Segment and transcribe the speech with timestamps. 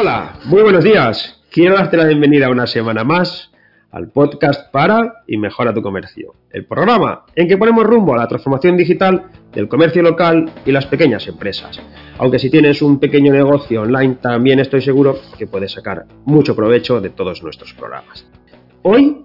[0.00, 1.42] Hola, muy buenos días.
[1.50, 3.50] Quiero darte la bienvenida una semana más
[3.90, 6.36] al podcast para y mejora tu comercio.
[6.52, 10.86] El programa en que ponemos rumbo a la transformación digital del comercio local y las
[10.86, 11.80] pequeñas empresas.
[12.16, 17.00] Aunque si tienes un pequeño negocio online, también estoy seguro que puedes sacar mucho provecho
[17.00, 18.24] de todos nuestros programas.
[18.82, 19.24] Hoy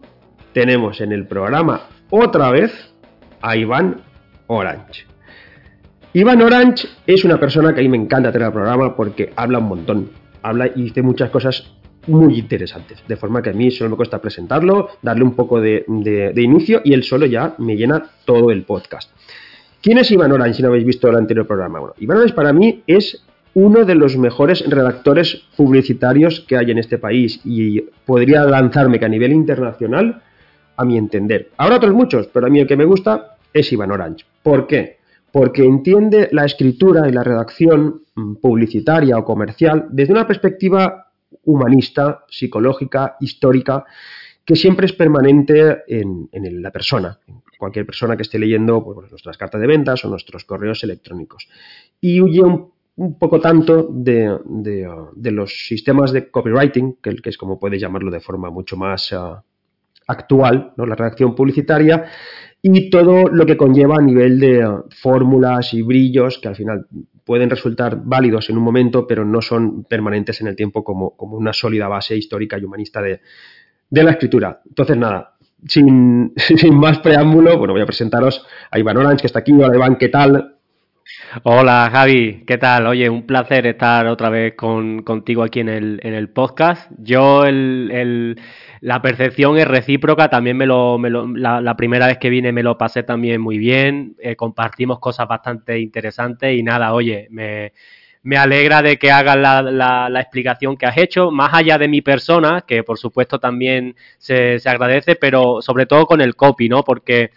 [0.53, 2.95] tenemos en el programa otra vez
[3.41, 4.01] a Iván
[4.47, 5.05] Orange.
[6.13, 9.59] Iván Orange es una persona que a mí me encanta tener al programa porque habla
[9.59, 10.22] un montón.
[10.43, 11.73] Habla y dice muchas cosas
[12.07, 13.03] muy interesantes.
[13.07, 15.85] De forma que a mí solo me cuesta presentarlo, darle un poco de,
[16.35, 19.09] inicio y él solo ya me llena todo el podcast.
[19.81, 21.79] ¿Quién es Iván Orange si no habéis visto el anterior programa?
[21.79, 23.23] Bueno, Iván Orange para mí es
[23.55, 29.05] uno de los mejores redactores publicitarios que hay en este país y podría lanzarme que
[29.05, 30.21] a nivel internacional,
[30.75, 31.51] a mi entender.
[31.57, 34.25] Habrá otros muchos, pero a mí el que me gusta es Iván Orange.
[34.41, 34.97] ¿Por qué?
[35.33, 41.07] Porque entiende la escritura y la redacción mm, publicitaria o comercial desde una perspectiva
[41.43, 43.83] humanista, psicológica, histórica,
[44.45, 46.29] que siempre es permanente en,
[46.61, 47.17] la persona,
[47.57, 51.47] cualquier persona que esté leyendo pues, nuestras cartas de ventas o nuestros correos electrónicos.
[52.01, 52.73] Y huye un,
[53.17, 54.37] poco tanto de,
[55.31, 59.43] los sistemas de copywriting, que, es como puedes llamarlo de forma mucho más ah,
[60.07, 62.05] actual, la redacción publicitaria,
[62.65, 66.87] y todo lo que conlleva a nivel de ah, fórmulas y brillos que al final
[67.25, 71.35] pueden resultar válidos en un momento, pero no son permanentes en el tiempo como, como
[71.35, 73.19] una sólida base histórica y humanista de,
[73.91, 74.61] la escritura.
[74.65, 75.35] Entonces, nada,
[75.67, 79.51] sin, sin, más preámbulo, bueno, voy a presentaros a Iván Orange, que está aquí.
[79.51, 80.55] Hola, Iván, ¿qué tal?
[81.43, 82.87] Hola Javi, ¿qué tal?
[82.87, 86.89] Oye, un placer estar otra vez contigo aquí en el, en el podcast.
[86.97, 88.39] Yo el,
[88.79, 93.03] la percepción es recíproca, también me lo, la, primera vez que vine me lo pasé
[93.03, 97.73] también muy bien, eh, compartimos cosas bastante interesantes y nada, oye, me,
[98.21, 102.01] me alegra de que hagas la, la, explicación que has hecho, más allá de mi
[102.01, 106.83] persona, que por supuesto también se, se agradece, pero sobre todo con el copy, ¿no?
[106.83, 107.31] Porque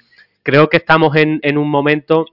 [0.44, 2.26] creo que estamos en, en un momento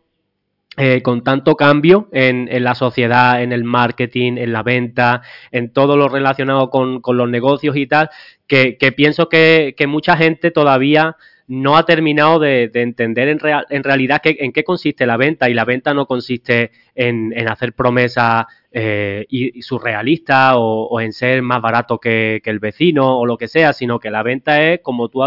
[0.76, 5.72] eh, con tanto cambio en, en, la sociedad, en el marketing, en la venta, en
[5.72, 8.10] todo lo relacionado con, los negocios y tal,
[8.48, 13.84] que, pienso que, mucha gente todavía no ha terminado de, de entender en, real, en
[13.84, 18.46] realidad que, en qué consiste la venta y la venta no consiste en, hacer promesas
[18.72, 23.74] eh, y, surrealistas o, en ser más barato que el vecino o lo que sea,
[23.74, 25.22] sino que la venta es, como tú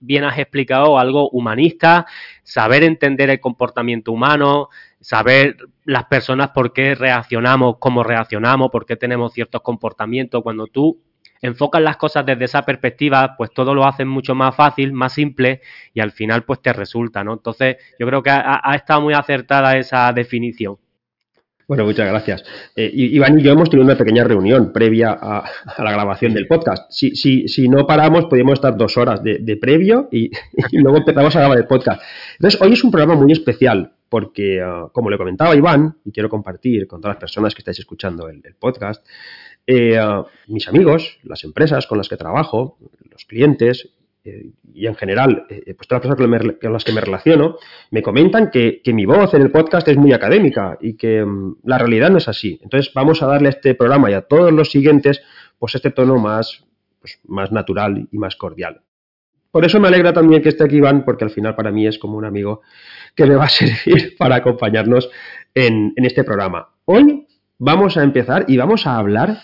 [0.00, 2.06] bien has explicado, algo humanista,
[2.42, 4.68] saber entender el comportamiento humano,
[5.00, 10.42] saber las personas por qué reaccionamos, cómo reaccionamos, por qué tenemos ciertos comportamientos.
[10.42, 11.00] Cuando tú
[11.42, 15.60] enfocas las cosas desde esa perspectiva, pues todo lo haces mucho más fácil, más simple
[15.94, 17.32] y al final pues te resulta, ¿no?
[17.32, 20.76] Entonces yo creo que ha, estado muy acertada esa definición.
[21.66, 22.42] Bueno, muchas gracias.
[22.74, 25.44] Eh, Iván y yo hemos tenido una pequeña reunión previa a,
[25.78, 26.90] la grabación del podcast.
[26.90, 30.30] Si, si, si no paramos, podríamos estar dos horas de, previo y,
[30.72, 32.02] luego empezamos a grabar el podcast.
[32.32, 36.28] Entonces, hoy es un programa muy especial porque, uh, como le comentaba Iván, y quiero
[36.28, 39.06] compartir con todas las personas que estáis escuchando el, podcast,
[39.66, 42.76] eh, uh, mis amigos, las empresas con las que trabajo,
[43.10, 47.00] los clientes, eh, y en general, eh, pues todas las personas con las que me
[47.00, 47.56] relaciono,
[47.90, 51.78] me comentan que, mi voz en el podcast es muy académica y que mm, la
[51.78, 52.58] realidad no es así.
[52.62, 55.22] Entonces vamos a darle a este programa y a todos los siguientes,
[55.58, 56.64] pues este tono más,
[57.00, 58.82] pues, más natural y más cordial.
[59.50, 61.98] Por eso me alegra también que esté aquí Iván, porque al final para mí es
[61.98, 62.60] como un amigo
[63.14, 65.10] que me va a servir para acompañarnos
[65.54, 66.68] en, en este programa.
[66.84, 67.26] Hoy
[67.58, 69.38] vamos a empezar y vamos a hablar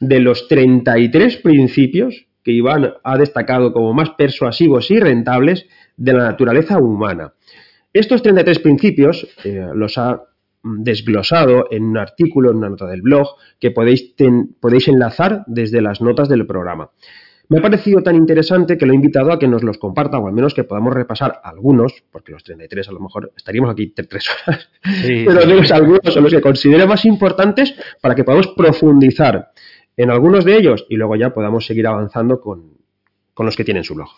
[0.00, 5.66] de los 33 principios que Iván ha destacado como más persuasivos y rentables
[5.96, 7.32] de la naturaleza humana.
[7.92, 10.20] Estos 33 principios eh, los ha
[10.62, 13.28] desglosado en un artículo, en una nota del blog,
[13.60, 14.14] que podéis,
[14.60, 16.90] podéis enlazar desde las notas del programa.
[17.48, 20.26] Me ha parecido tan interesante que lo he invitado a que nos los comparta, o
[20.26, 24.30] al menos que podamos repasar algunos, porque los 33 a lo mejor estaríamos aquí tres
[24.46, 25.40] horas, pero
[25.74, 29.50] algunos son los que considere más importantes para que podamos profundizar
[29.96, 32.78] en algunos de ellos y luego ya podamos seguir avanzando con,
[33.38, 34.08] los que tienen su blog.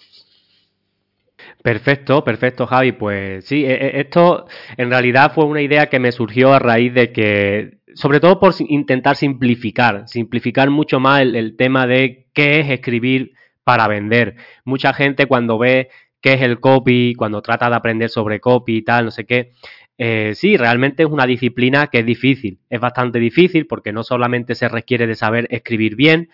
[1.62, 2.92] Perfecto, perfecto, Javi.
[2.92, 4.46] Pues sí, e, e, esto
[4.76, 8.54] en realidad fue una idea que me surgió a raíz de que, sobre todo por
[8.60, 13.32] intentar simplificar, simplificar mucho más el, el tema de qué es escribir
[13.64, 14.36] para vender.
[14.64, 15.88] Mucha gente cuando ve
[16.20, 19.52] qué es el copy, cuando trata de aprender sobre copy y tal, no sé qué,
[19.96, 24.54] eh, sí, realmente es una disciplina que es difícil, es bastante difícil porque no solamente
[24.54, 26.28] se requiere de saber escribir bien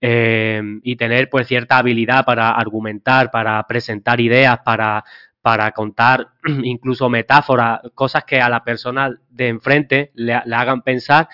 [0.00, 5.04] eh, y tener pues cierta habilidad para argumentar, para presentar ideas, para,
[5.42, 6.28] para contar
[6.62, 11.28] incluso metáforas, cosas que a la persona de enfrente le, hagan pensar,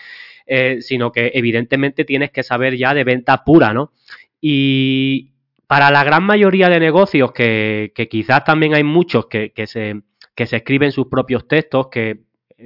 [0.46, 3.93] eh, sino que evidentemente tienes que saber ya de venta pura, ¿no?
[4.41, 5.32] Y
[5.67, 10.02] para la gran mayoría de negocios, que, quizás también hay muchos que, se,
[10.35, 12.20] que se escriben sus propios textos, que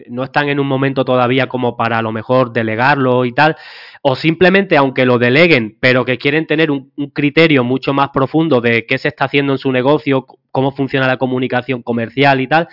[0.09, 3.57] no están en un momento todavía como para a lo mejor delegarlo y tal,
[4.03, 8.87] o simplemente aunque lo deleguen, pero que quieren tener un, criterio mucho más profundo de
[8.87, 12.69] qué se está haciendo en su negocio, cómo funciona la comunicación comercial y tal,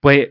[0.00, 0.30] pues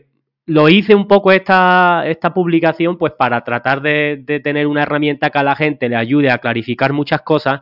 [0.50, 5.38] lo hice un poco esta, esta publicación pues para tratar de, tener una herramienta que
[5.38, 7.60] a la gente le ayude a clarificar muchas cosas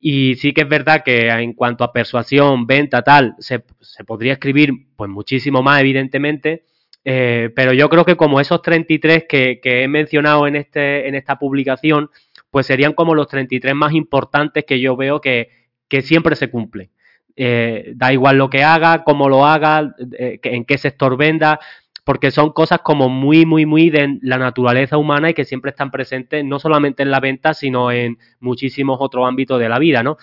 [0.00, 4.32] y sí que es verdad que en cuanto a persuasión, venta, tal, se, se podría
[4.32, 6.64] escribir pues muchísimo más, evidentemente,
[7.04, 11.14] eh, pero yo creo que como esos 33 que, que he mencionado en, este, en
[11.14, 12.08] esta publicación,
[12.50, 15.50] pues serían como los 33 más importantes que yo veo que,
[15.88, 16.88] que siempre se cumplen.
[17.36, 21.58] Eh, da igual lo que haga, cómo lo haga, eh, en qué sector venda,
[22.04, 25.90] porque son cosas como muy, muy, muy de la naturaleza humana y que siempre están
[25.90, 30.18] presentes no solamente en la venta, sino en muchísimos otros ámbitos de la vida, ¿no?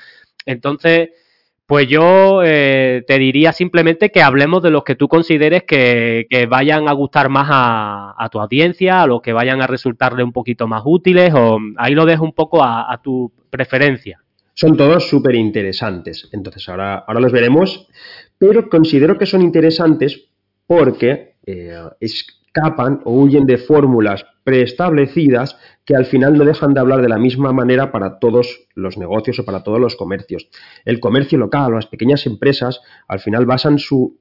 [0.46, 1.10] Entonces,
[1.66, 6.88] pues yo eh, te diría simplemente que hablemos de los que tú consideres que, vayan
[6.88, 10.84] a gustar más a, tu audiencia, a los que vayan a resultarle un poquito más
[10.86, 14.20] útiles, o ahí lo dejo un poco a, tu preferencia.
[14.54, 17.88] Son todos súper interesantes, entonces ahora, ahora los veremos,
[18.38, 20.26] pero considero que son interesantes
[20.68, 27.02] porque eh, escapan o huyen de fórmulas preestablecidas que al final no dejan de hablar
[27.02, 30.50] de la misma manera para todos los negocios o para todos los comercios.
[30.86, 34.20] El comercio local o las pequeñas empresas al final basan su,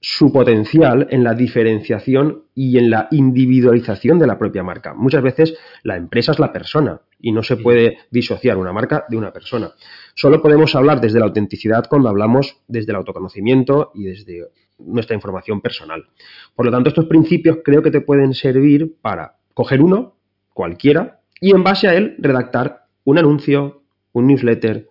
[0.00, 4.94] su potencial en la diferenciación y en la individualización de la propia marca.
[4.94, 9.16] Muchas veces la empresa es la persona y no se puede disociar una marca de
[9.16, 9.72] una persona.
[10.14, 14.44] Solo podemos hablar desde la autenticidad cuando hablamos desde el autoconocimiento y desde
[14.78, 16.06] nuestra información personal.
[16.54, 20.16] Por lo tanto, estos principios creo que te pueden servir para coger uno,
[20.52, 23.82] cualquiera, y en base a él redactar un anuncio,
[24.12, 24.88] un newsletter,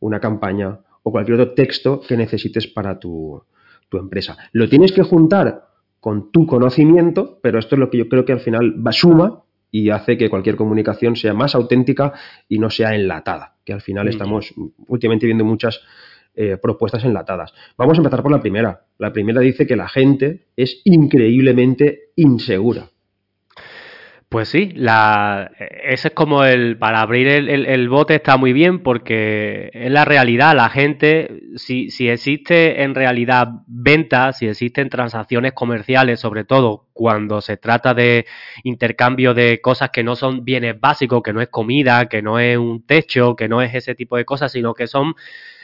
[0.00, 3.42] una campaña o cualquier otro texto que necesites para tu,
[3.92, 4.36] empresa.
[4.52, 5.66] Lo tienes que juntar
[5.98, 9.42] con tu conocimiento, pero esto es lo que yo creo que al final va suma
[9.72, 12.12] y hace que cualquier comunicación sea más auténtica
[12.48, 14.54] y no sea enlatada, que al final estamos
[14.86, 15.80] últimamente viendo muchas
[16.34, 17.52] eh, propuestas enlatadas.
[17.76, 18.86] Vamos a empezar por la primera.
[18.98, 22.90] La primera dice que la gente es increíblemente insegura.
[24.30, 29.70] Pues sí, la, ese es como el, para abrir el, bote está muy bien porque
[29.72, 36.20] es la realidad, la gente, si, si existe en realidad ventas, si existen transacciones comerciales,
[36.20, 38.24] sobre todo cuando se trata de
[38.62, 42.56] intercambio de cosas que no son bienes básicos, que no es comida, que no es
[42.56, 45.14] un techo, que no es ese tipo de cosas, sino que son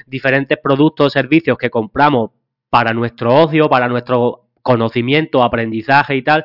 [0.09, 2.33] diferentes productos o servicios que compramos
[2.69, 6.45] para nuestro ocio, para nuestro conocimiento, aprendizaje y tal,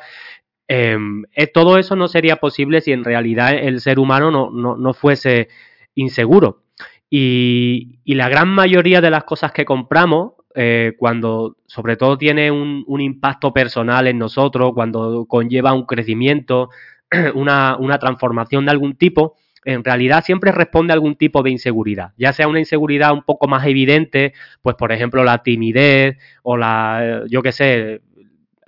[0.73, 5.49] eh, todo eso no sería posible si en realidad el ser humano no, no, fuese
[5.95, 6.63] inseguro.
[7.09, 13.01] Y, la gran mayoría de las cosas que compramos, eh, cuando sobre todo tiene un,
[13.01, 16.69] impacto personal en nosotros, cuando conlleva un crecimiento,
[17.35, 19.35] una, una transformación de algún tipo,
[19.65, 23.47] en realidad siempre responde a algún tipo de inseguridad, ya sea una inseguridad un poco
[23.47, 28.01] más evidente, pues por ejemplo la timidez o la, yo qué sé,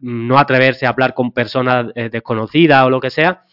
[0.03, 3.43] no atreverse a hablar con personas eh, desconocidas o lo que sea,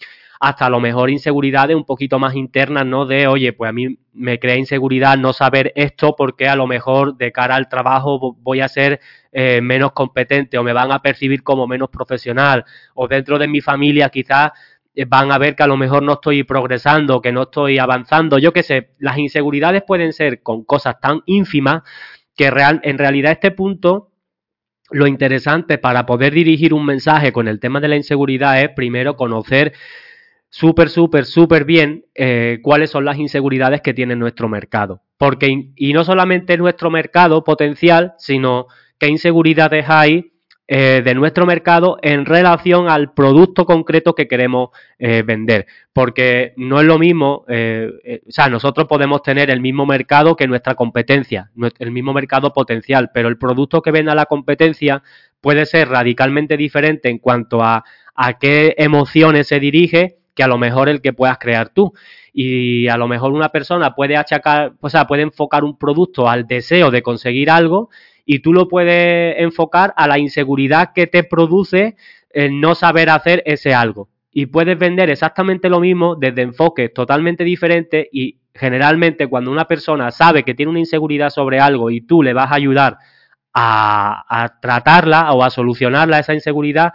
[0.41, 3.07] hasta a lo mejor inseguridades un poquito más internas, ¿no?
[3.07, 7.17] De, oye, pues a mí me crea inseguridad no saber esto porque a lo mejor
[7.17, 11.45] de cara al trabajo voy a ser eh, menos competente o me van a percibir
[11.45, 12.65] como menos profesional
[12.95, 14.51] o dentro de mi familia quizás
[14.95, 18.39] eh, van a ver que a lo mejor no estoy progresando, que no estoy avanzando,
[18.39, 21.83] yo qué sé, las inseguridades pueden ser con cosas tan ínfimas
[22.35, 24.10] que real, en realidad este punto
[24.91, 29.17] lo interesante para poder dirigir un mensaje con el tema de la inseguridad es primero
[29.17, 29.73] conocer
[30.49, 35.03] súper, súper, súper bien eh, cuáles son las inseguridades que tiene nuestro mercado.
[35.17, 38.67] Porque, y no solamente nuestro mercado potencial, sino
[38.99, 40.33] qué inseguridades hay
[40.73, 44.69] eh, de nuestro mercado en relación al producto concreto que queremos
[45.01, 45.67] eh, vender.
[45.93, 50.47] Porque no es lo mismo, eh, o sea, nosotros podemos tener el mismo mercado que
[50.47, 51.51] nuestra competencia,
[51.81, 55.03] el mismo mercado potencial, pero el producto que venda la competencia
[55.41, 57.83] puede ser radicalmente diferente en cuanto a,
[58.15, 61.95] a qué emociones se dirige que a lo mejor el que puedas crear tú.
[62.33, 66.47] Y a lo mejor una persona puede achacar, o sea, puede enfocar un producto al
[66.47, 67.91] deseo de conseguir algo
[68.33, 71.97] y tú lo puedes enfocar a la inseguridad que te produce
[72.31, 74.09] el no saber hacer ese algo.
[74.31, 80.13] Y puedes vender exactamente lo mismo desde enfoques totalmente diferentes y generalmente cuando una persona
[80.13, 82.99] sabe que tiene una inseguridad sobre algo y tú le vas a ayudar
[83.53, 86.93] a, tratarla o a solucionarla esa inseguridad,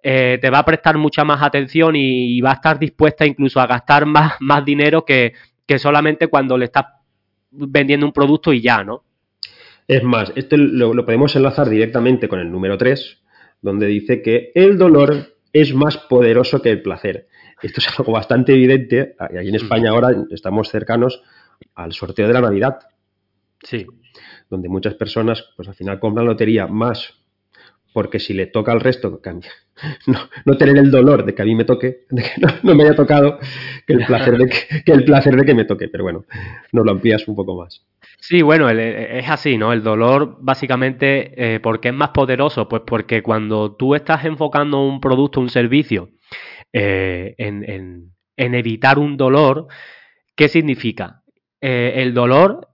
[0.00, 3.66] eh, te va a prestar mucha más atención y, va a estar dispuesta incluso a
[3.66, 5.32] gastar más, más dinero que,
[5.76, 6.84] solamente cuando le estás
[7.50, 9.07] vendiendo un producto y ya, ¿no?
[9.88, 13.22] Es más, esto lo, lo podemos enlazar directamente con el número 3,
[13.62, 17.26] donde dice que el dolor es más poderoso que el placer.
[17.62, 19.16] Esto es algo bastante evidente.
[19.18, 21.22] Aquí en España ahora estamos cercanos
[21.74, 22.78] al sorteo de la Navidad.
[23.62, 23.86] Sí.
[24.48, 27.14] Donde muchas personas, pues al final compran lotería más
[27.92, 29.20] porque si le toca al resto,
[30.06, 32.30] no, no tener el dolor de que a mí me toque, de que
[32.62, 33.38] no, me haya tocado,
[33.86, 35.88] que el, placer de que, el placer de que me toque.
[35.88, 36.24] Pero bueno,
[36.72, 37.84] nos lo amplías un poco más.
[38.20, 39.72] Sí, bueno, es así, ¿no?
[39.72, 42.68] El dolor, básicamente, eh, ¿por qué es más poderoso?
[42.68, 46.10] Pues porque cuando tú estás enfocando un producto, un servicio,
[46.72, 49.68] eh, en, evitar un dolor,
[50.34, 51.22] ¿qué significa?
[51.60, 52.68] Eh, el dolor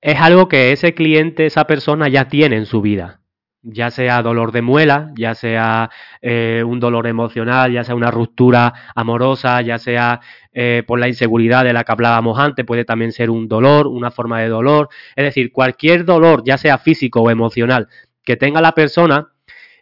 [0.00, 3.23] es algo que ese cliente, esa persona ya tiene en su vida
[3.64, 5.90] ya sea dolor de muela, ya sea
[6.20, 10.20] eh, un dolor emocional, ya sea una ruptura amorosa, ya sea
[10.52, 14.10] eh, por la inseguridad de la que hablábamos antes, puede también ser un dolor, una
[14.10, 14.90] forma de dolor.
[15.16, 17.88] Es decir, cualquier dolor, ya sea físico o emocional,
[18.22, 19.28] que tenga la persona,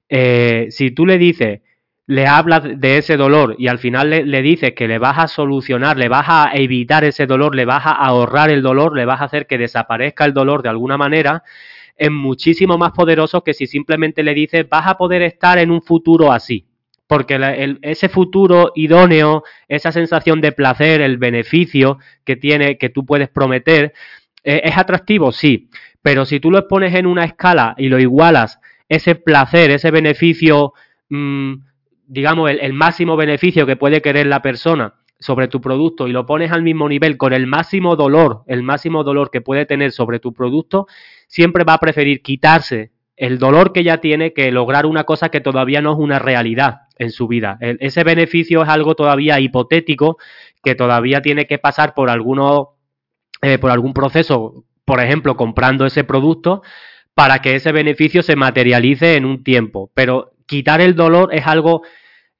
[0.08, 1.60] eh, si tú le dices,
[2.06, 5.28] le hablas de ese dolor y al final le, le, dices que le vas a
[5.28, 9.20] solucionar, le vas a evitar ese dolor, le vas a ahorrar el dolor, le vas
[9.20, 11.44] a hacer que desaparezca el dolor de alguna manera,
[11.96, 15.82] es muchísimo más poderoso que si simplemente le dices vas a poder estar en un
[15.82, 16.66] futuro así.
[17.06, 17.38] Porque
[17.82, 23.92] ese futuro idóneo, esa sensación de placer, el beneficio que tiene, que tú puedes prometer,
[24.44, 25.30] eh, ¿es atractivo?
[25.30, 25.68] Sí.
[26.00, 30.72] Pero si tú lo pones en una escala y lo igualas, ese placer, ese beneficio,
[31.10, 31.54] mm,
[32.06, 36.50] digamos, el máximo beneficio que puede querer la persona sobre tu producto y lo pones
[36.50, 40.32] al mismo nivel con el máximo dolor, el máximo dolor que puede tener sobre tu
[40.32, 40.86] producto,
[41.32, 45.40] siempre va a preferir quitarse el dolor que ya tiene que lograr una cosa que
[45.40, 47.56] todavía no es una realidad en su vida.
[47.60, 50.18] ese beneficio es algo todavía hipotético
[50.62, 52.76] que todavía tiene que pasar por alguno,
[53.40, 56.60] eh, por algún proceso, por ejemplo, comprando ese producto
[57.14, 59.90] para que ese beneficio se materialice en un tiempo.
[59.94, 61.80] Pero quitar el dolor es algo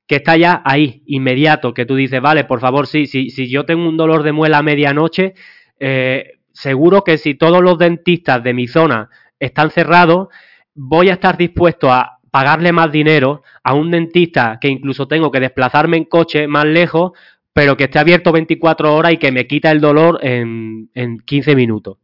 [0.07, 3.65] que está ya ahí, inmediato, que tú dices, vale, por favor, sí, si, si yo
[3.65, 5.33] tengo un dolor de muela a medianoche,
[5.81, 10.29] eh, seguro que si todos los dentistas de mi zona están cerrados,
[10.75, 15.41] voy a estar dispuesto a pagarle más dinero a un dentista que incluso tengo que
[15.41, 17.13] desplazarme en coche más lejos,
[17.53, 21.55] pero que esté abierto 24 horas y que me quita el dolor en, en 15
[21.55, 21.99] minutos.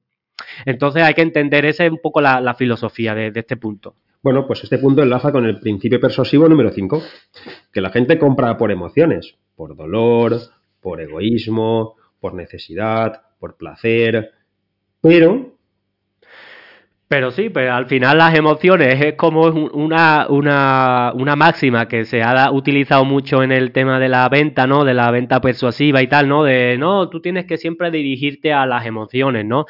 [0.67, 3.97] Entonces hay que entender, esa es un poco la, filosofía de, de, este punto.
[4.23, 7.03] Bueno, pues este punto enlaza con el principio persuasivo número 5,
[7.73, 10.39] que la gente compra por emociones, por dolor,
[10.81, 14.33] por egoísmo, por necesidad, por placer,
[15.01, 15.55] pero...
[17.09, 22.23] Pero sí, pero al final las emociones es como una, una, una máxima que se
[22.23, 24.85] ha utilizado mucho en el tema de la venta, ¿no?
[24.85, 26.45] De la venta persuasiva y tal, ¿no?
[26.45, 29.65] De, no, tú tienes que siempre dirigirte a las emociones, ¿no?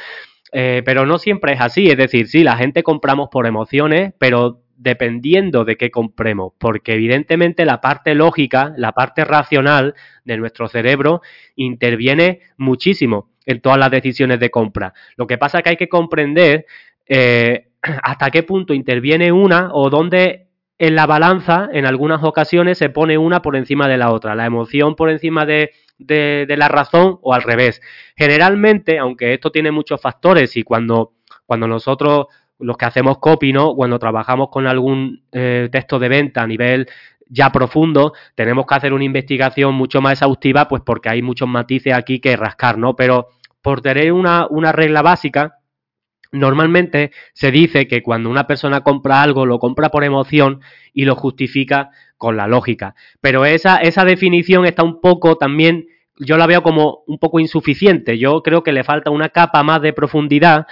[0.52, 4.62] Eh, pero no siempre es así, es decir, sí, la gente compramos por emociones, pero
[4.76, 9.94] dependiendo de qué compremos, porque evidentemente la parte lógica, la parte racional
[10.24, 11.20] de nuestro cerebro
[11.56, 14.92] interviene muchísimo en todas las decisiones de compra.
[15.16, 16.66] Lo que pasa es que hay que comprender
[17.06, 22.90] eh, hasta qué punto interviene una o dónde en la balanza, en algunas ocasiones, se
[22.90, 27.18] pone una por encima de la otra, la emoción por encima de, de, la razón
[27.22, 27.80] o al revés.
[28.16, 31.14] Generalmente, aunque esto tiene muchos factores y cuando,
[31.46, 32.26] cuando nosotros
[32.60, 33.74] los que hacemos copy, ¿no?
[33.74, 36.86] Cuando trabajamos con algún eh, texto de venta a nivel
[37.28, 41.94] ya profundo, tenemos que hacer una investigación mucho más exhaustiva, pues porque hay muchos matices
[41.94, 42.94] aquí que rascar, ¿no?
[42.94, 43.30] Pero
[43.62, 45.58] por tener una, una regla básica,
[46.30, 50.60] Normalmente se dice que cuando una persona compra algo lo compra por emoción
[50.92, 52.94] y lo justifica con la lógica.
[53.20, 55.86] Pero esa, esa definición está un poco también,
[56.18, 58.18] yo la veo como un poco insuficiente.
[58.18, 60.66] Yo creo que le falta una capa más de profundidad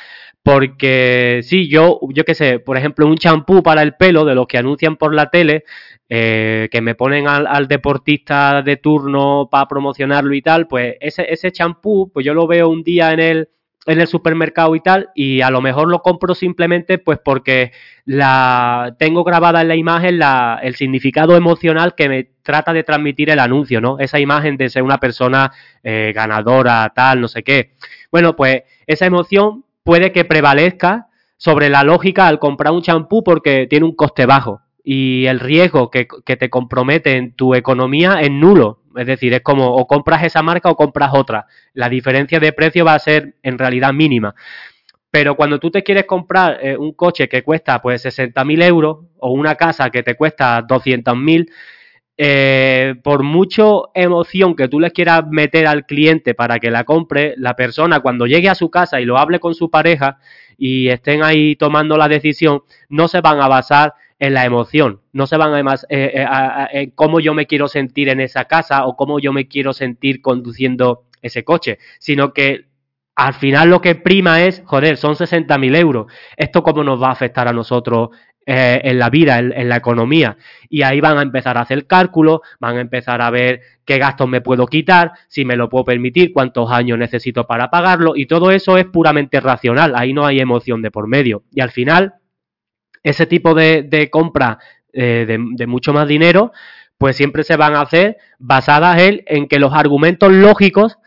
[0.46, 4.46] porque sí, yo, yo qué sé, por ejemplo, un champú para el pelo de los
[4.46, 5.64] que anuncian por la tele,
[6.08, 12.12] eh, que me ponen al, deportista de turno para promocionarlo y tal, pues ese, champú,
[12.14, 13.48] pues yo lo veo un día en el,
[13.86, 17.72] en el supermercado y tal, y a lo mejor lo compro simplemente pues porque
[18.04, 23.30] la tengo grabada en la imagen la, el significado emocional que me trata de transmitir
[23.30, 23.98] el anuncio, ¿no?
[23.98, 25.50] Esa imagen de ser una persona
[25.82, 27.72] eh, ganadora, tal, no sé qué.
[28.12, 31.06] Bueno, pues esa emoción puede que prevalezca
[31.38, 35.90] sobre la lógica al comprar un champú porque tiene un coste bajo y el riesgo
[35.90, 38.82] que, te compromete en tu economía es nulo.
[38.96, 41.46] Es decir, es como o compras esa marca o compras otra.
[41.72, 44.34] La diferencia de precio va a ser en realidad mínima.
[45.10, 49.32] Pero cuando tú te quieres comprar eh, un coche que cuesta pues 60.000 euros o
[49.32, 51.48] una casa que te cuesta 200.000,
[52.18, 57.34] eh, por mucho emoción que tú le quieras meter al cliente para que la compre,
[57.36, 60.18] la persona cuando llegue a su casa y lo hable con su pareja
[60.56, 65.26] y estén ahí tomando la decisión, no se van a basar en la emoción, no
[65.26, 66.26] se van además eh, eh,
[66.72, 70.22] en cómo yo me quiero sentir en esa casa o cómo yo me quiero sentir
[70.22, 72.64] conduciendo ese coche, sino que
[73.14, 76.12] al final lo que prima es, joder, son 60.000 euros.
[76.36, 78.10] ¿Esto cómo nos va a afectar a nosotros
[78.48, 80.36] eh, en la vida, en, la economía.
[80.68, 84.28] Y ahí van a empezar a hacer cálculos, van a empezar a ver qué gastos
[84.28, 88.52] me puedo quitar, si me lo puedo permitir, cuántos años necesito para pagarlo, y todo
[88.52, 91.42] eso es puramente racional, ahí no hay emoción de por medio.
[91.52, 92.14] Y al final,
[93.02, 94.58] ese tipo de, compra
[94.92, 96.52] eh, de, mucho más dinero,
[96.98, 100.98] pues siempre se van a hacer basadas en, en que los argumentos lógicos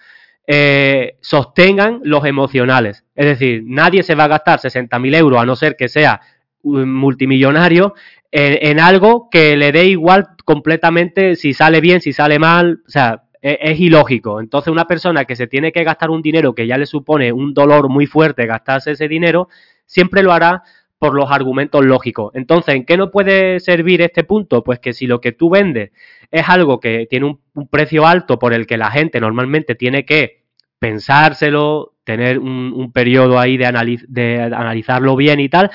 [0.52, 3.06] eh, sostengan los emocionales.
[3.14, 6.22] Es decir, nadie se va a gastar 60.000 euros a no ser que sea
[6.64, 7.94] multimillonario
[8.32, 13.24] en, algo que le dé igual completamente si sale bien, si sale mal, o sea,
[13.42, 14.40] es, es, ilógico.
[14.40, 17.54] Entonces una persona que se tiene que gastar un dinero que ya le supone un
[17.54, 19.50] dolor muy fuerte gastarse ese dinero,
[19.86, 20.64] siempre lo hará
[21.00, 22.32] por los argumentos lógicos.
[22.36, 24.64] Entonces, ¿en qué no puede servir este punto?
[24.64, 25.92] Pues que si lo que tú vendes
[26.30, 30.44] es algo que tiene un, precio alto por el que la gente normalmente tiene que
[30.78, 35.72] pensárselo, tener un, periodo ahí de analizarlo bien y tal,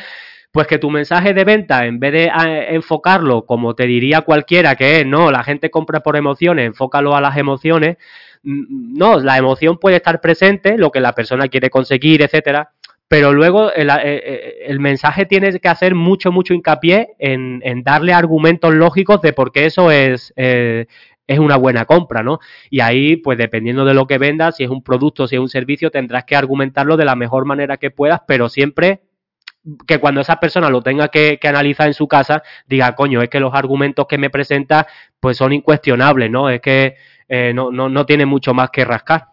[0.55, 4.77] pues que tu mensaje de venta, en vez de eh, enfocarlo como te diría cualquiera
[4.77, 7.97] que es, no, la gente compra por emociones, enfócalo a las emociones,
[8.45, 12.71] no, la emoción puede estar presente, lo que la persona quiere conseguir, etcétera,
[13.09, 17.83] pero luego el, eh, eh, el, mensaje tiene que hacer mucho, mucho hincapié en, en,
[17.83, 20.87] darle argumentos lógicos de por qué eso es, eh,
[21.27, 22.39] es una buena compra, ¿no?
[22.71, 25.49] Y ahí, pues dependiendo de lo que vendas, si es un producto, si es un
[25.49, 29.01] servicio, tendrás que argumentarlo de la mejor manera que puedas, pero siempre
[29.87, 33.41] que cuando esa persona lo tenga que, analizar en su casa, diga, coño, es que
[33.41, 34.87] los argumentos que me presenta
[35.21, 36.51] pues son incuestionables, ¿no?
[36.51, 36.97] Es que
[37.29, 39.27] eh, no, no, no tiene mucho más que rascar.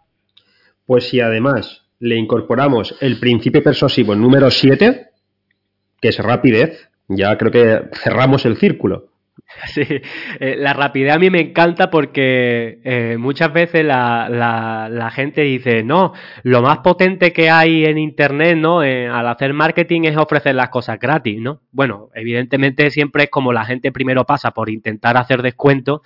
[0.86, 5.10] Pues si además le incorporamos el principio persuasivo número 7,
[6.02, 9.11] que es rapidez, ya creo que cerramos el círculo.
[9.74, 9.82] Sí,
[10.40, 15.84] eh, la rapidez a mí me encanta porque eh, muchas veces la, la, gente dice,
[15.84, 18.84] no, lo más potente que hay en Internet, ¿no?
[18.84, 21.62] Eh, al hacer marketing es ofrecer las cosas gratis, ¿no?
[21.72, 26.02] Bueno, evidentemente siempre es como la gente primero pasa por intentar hacer descuento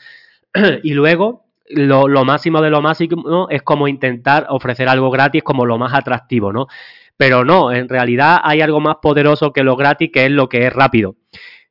[0.84, 5.66] y luego lo, lo máximo de lo máximo es como intentar ofrecer algo gratis como
[5.66, 6.68] lo más atractivo, ¿no?
[7.18, 10.68] Pero no, en realidad hay algo más poderoso que lo gratis que es lo que
[10.68, 11.16] es rápido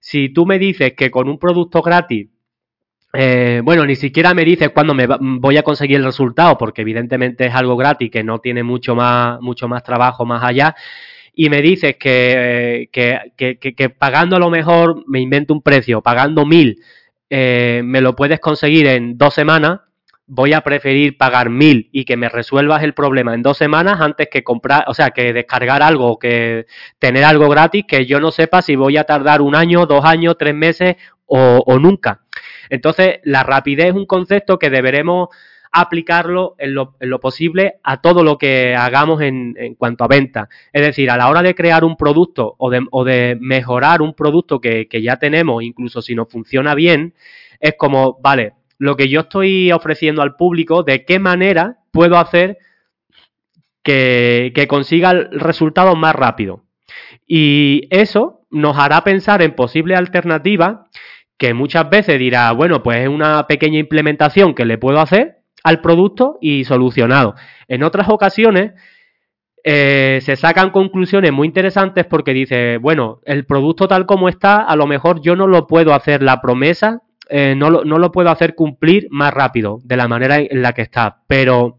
[0.06, 2.28] si tú me dices que con un producto gratis,
[3.14, 7.46] eh, bueno, ni siquiera me dices cuándo me voy a conseguir el resultado, porque evidentemente
[7.46, 10.76] es algo gratis que no tiene mucho más, mucho más trabajo más allá.
[11.32, 16.02] Y me dices que, que, que, que pagando a lo mejor, me invento un precio,
[16.02, 16.82] pagando mil,
[17.30, 19.80] eh, me lo puedes conseguir en dos semanas,
[20.26, 24.28] voy a preferir pagar mil y que me resuelvas el problema en dos semanas antes
[24.30, 26.66] que comprar, o sea, que descargar algo, que
[26.98, 30.36] tener algo gratis que yo no sepa si voy a tardar un año, dos años,
[30.38, 32.20] tres meses o, nunca.
[32.70, 35.28] Entonces, la rapidez es un concepto que deberemos
[35.72, 40.08] aplicarlo en lo, en lo, posible a todo lo que hagamos en, en, cuanto a
[40.08, 40.48] venta.
[40.72, 44.14] Es decir, a la hora de crear un producto o de, o de mejorar un
[44.14, 47.14] producto que, que ya tenemos, incluso si no funciona bien,
[47.58, 52.58] es como, vale, lo que yo estoy ofreciendo al público, de qué manera puedo hacer
[53.82, 56.64] que, consiga el resultado más rápido.
[57.26, 60.78] Y eso nos hará pensar en posibles alternativas
[61.36, 65.80] que muchas veces dirá, bueno, pues es una pequeña implementación que le puedo hacer al
[65.80, 67.34] producto y solucionado.
[67.68, 68.72] En otras ocasiones
[69.64, 74.76] eh, se sacan conclusiones muy interesantes porque dice, bueno, el producto tal como está, a
[74.76, 78.30] lo mejor yo no lo puedo hacer la promesa eh, no, lo, no lo puedo
[78.30, 81.22] hacer cumplir más rápido de la manera en la que está.
[81.26, 81.78] Pero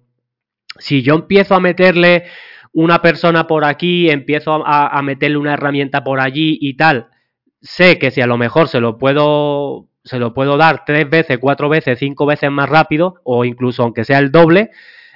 [0.78, 2.26] si yo empiezo a meterle
[2.76, 7.08] una persona por aquí, empiezo a, meterle una herramienta por allí y tal,
[7.62, 11.40] sé que si a lo mejor se lo puedo se lo puedo dar tres veces,
[11.40, 14.70] cuatro veces, cinco veces más rápido, o incluso aunque sea el doble,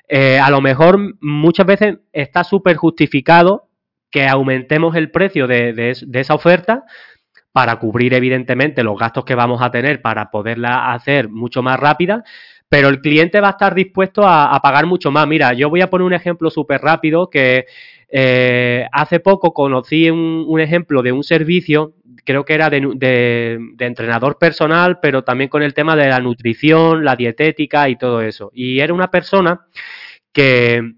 [0.07, 3.67] eh, a lo mejor muchas veces está súper justificado
[4.09, 6.85] que aumentemos el precio de, de, esa oferta
[7.59, 12.23] para cubrir evidentemente los gastos que vamos a tener para poderla hacer mucho más rápida,
[12.69, 15.27] pero el cliente va a estar dispuesto a, pagar mucho más.
[15.27, 17.65] Mira, yo voy a poner un ejemplo súper rápido que
[18.07, 24.99] eh, hace poco conocí un, ejemplo de un servicio, creo que era de, entrenador personal,
[25.01, 28.51] pero también con el tema de la nutrición, la dietética y todo eso.
[28.53, 29.65] Y era una persona
[30.31, 30.93] que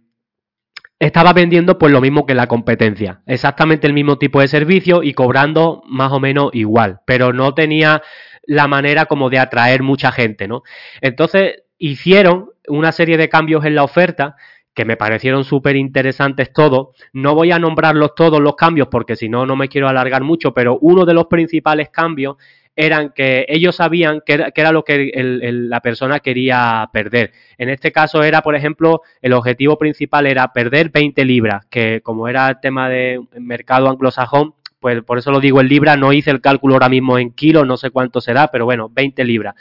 [1.01, 5.13] estaba vendiendo pues lo mismo que la competencia, exactamente el mismo tipo de servicio y
[5.13, 8.03] cobrando más o menos igual, pero no tenía
[8.43, 10.61] la manera como de atraer mucha gente, ¿no?
[11.01, 14.35] Entonces hicieron una serie de cambios en la oferta
[14.75, 16.89] que me parecieron súper interesantes todos.
[17.13, 20.53] No voy a nombrarlos todos los cambios porque si no, no me quiero alargar mucho,
[20.53, 22.37] pero uno de los principales cambios
[22.75, 27.31] eran que ellos sabían que era, lo que la persona quería perder.
[27.57, 32.27] En este caso era, por ejemplo, el objetivo principal era perder 20 libras, que como
[32.27, 36.31] era el tema de mercado anglosajón, pues por eso lo digo en libras, no hice
[36.31, 39.55] el cálculo ahora mismo en kilos, no sé cuánto será, pero bueno, 20 libras.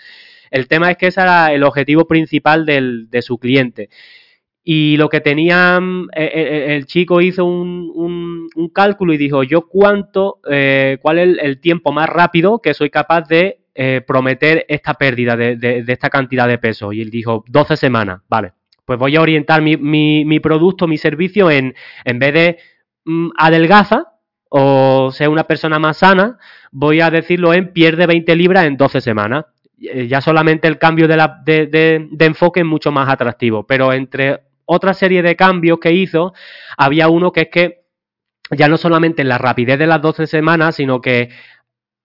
[0.50, 3.88] El tema es que ese era el objetivo principal de su cliente.
[4.62, 5.80] Y lo que tenía,
[6.14, 10.40] eh, eh, eh, el chico hizo un, cálculo y dijo, yo cuánto,
[11.00, 13.60] cuál es el, tiempo más rápido que soy capaz de
[14.06, 16.92] prometer esta pérdida de, esta cantidad de peso.
[16.92, 18.52] Y él dijo, 12 semanas, vale.
[18.84, 22.58] Pues voy a orientar mi, producto, mi servicio en, en vez de
[23.04, 24.06] mm, adelgaza
[24.52, 26.36] o sea una persona más sana,
[26.72, 29.46] voy a decirlo en pierde 20 libras en 12 semanas.
[29.78, 34.94] Ya solamente el cambio de, la, de enfoque es mucho más atractivo, pero entre otra
[34.94, 36.32] serie de cambios que hizo,
[36.76, 37.80] había uno que es que
[38.56, 41.30] ya no solamente en la rapidez de las 12 semanas, sino que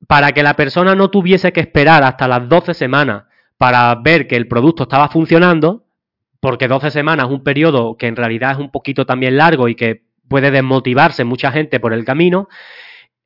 [0.07, 3.25] para que la persona no tuviese que esperar hasta las 12 semanas
[3.57, 5.85] para ver que el producto estaba funcionando,
[6.39, 9.75] porque 12 semanas es un periodo que en realidad es un poquito también largo y
[9.75, 12.49] que puede desmotivarse mucha gente por el camino,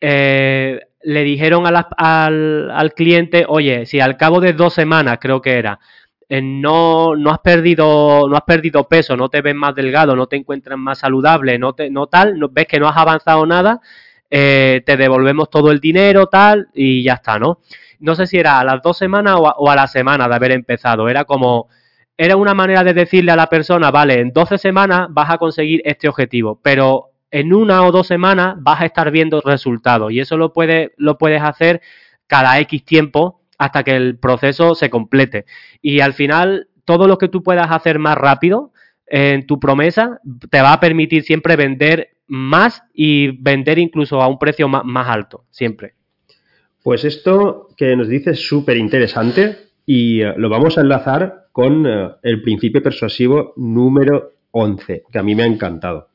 [0.01, 5.57] eh, le dijeron al, al, cliente, oye, si al cabo de dos semanas, creo que
[5.57, 5.79] era,
[6.29, 10.35] no, no has perdido, no has perdido peso, no te ves más delgado, no te
[10.35, 13.81] encuentras más saludable, no te, no tal, no, ves que no has avanzado nada,
[14.29, 17.59] eh, te devolvemos todo el dinero, tal, y ya está, ¿no?
[17.99, 21.09] No sé si era a las dos semanas o a, la semana de haber empezado,
[21.09, 21.67] era como,
[22.15, 25.81] era una manera de decirle a la persona, vale, en 12 semanas vas a conseguir
[25.83, 30.37] este objetivo, pero en una o dos semanas vas a estar viendo resultados, y eso
[30.37, 31.81] lo, puede, lo puedes hacer
[32.27, 35.45] cada X tiempo hasta que el proceso se complete.
[35.81, 38.71] Y al final, todo lo que tú puedas hacer más rápido
[39.05, 40.19] en tu promesa
[40.49, 45.45] te va a permitir siempre vender más y vender incluso a un precio más, alto,
[45.51, 45.93] siempre.
[46.81, 51.85] Pues esto que nos dice es súper interesante y eh, lo vamos a enlazar con
[51.85, 56.09] eh, el principio persuasivo número 11, que a mí me ha encantado.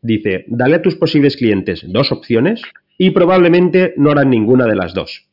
[0.00, 2.62] Dice, dale a tus posibles clientes dos opciones
[2.98, 5.26] y probablemente no harán ninguna de las dos.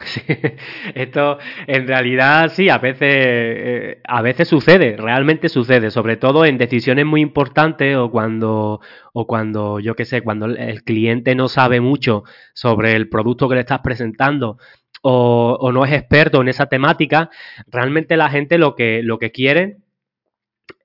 [0.94, 6.58] esto en realidad sí, a veces, eh, a veces sucede, realmente sucede, sobre todo en
[6.58, 8.80] decisiones muy importantes o cuando,
[9.12, 12.24] o cuando, yo qué sé, cuando el cliente no sabe mucho
[12.54, 14.58] sobre el producto que le estás presentando
[15.02, 17.30] o, no es experto en esa temática,
[17.66, 19.78] realmente la gente lo que, lo que quiere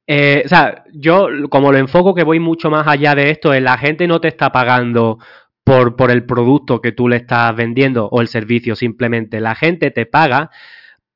[0.09, 3.61] eh, o sea, yo como lo enfoco que voy mucho más allá de esto, es
[3.61, 5.19] la gente no te está pagando
[5.67, 9.41] por, por el producto que tú le estás vendiendo o el servicio simplemente.
[9.41, 10.49] La gente te paga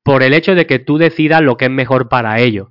[0.02, 2.68] por el hecho de que tú decidas lo que es mejor para ellos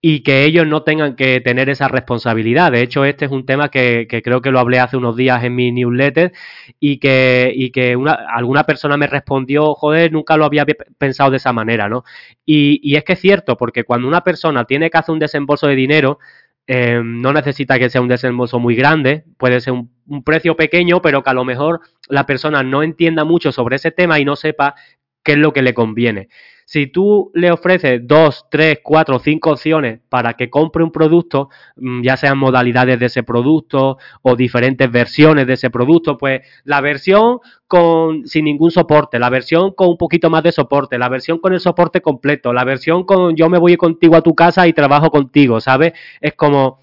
[0.00, 2.72] y que ellos no tengan que tener esa responsabilidad.
[2.72, 5.54] De hecho, este es un tema que, creo que lo hablé hace unos días en
[5.54, 6.32] mi newsletter
[6.80, 10.66] y que, y que una, alguna persona me respondió, joder, nunca lo había
[10.98, 12.02] pensado de esa manera, ¿no?
[12.44, 15.68] Y, y es que es cierto, porque cuando una persona tiene que hacer un desembolso
[15.68, 16.18] de dinero,
[16.66, 19.90] eh, no necesita que sea un desembolso muy grande, puede ser un,
[20.24, 24.18] precio pequeño, pero que a lo mejor la persona no entienda mucho sobre ese tema
[24.18, 24.74] y no sepa
[25.22, 26.28] qué es lo que le conviene.
[26.64, 32.02] Si tú le ofreces dos, tres, cuatro, cinco opciones para que compre un producto, mm,
[32.02, 37.40] ya sean modalidades de ese producto o diferentes versiones de ese producto, pues la versión
[37.66, 41.52] con sin ningún soporte, la versión con un poquito más de soporte, la versión con
[41.52, 45.10] el soporte completo, la versión con yo me voy contigo a tu casa y trabajo
[45.10, 45.92] contigo, ¿sabes?
[46.20, 46.78] Es como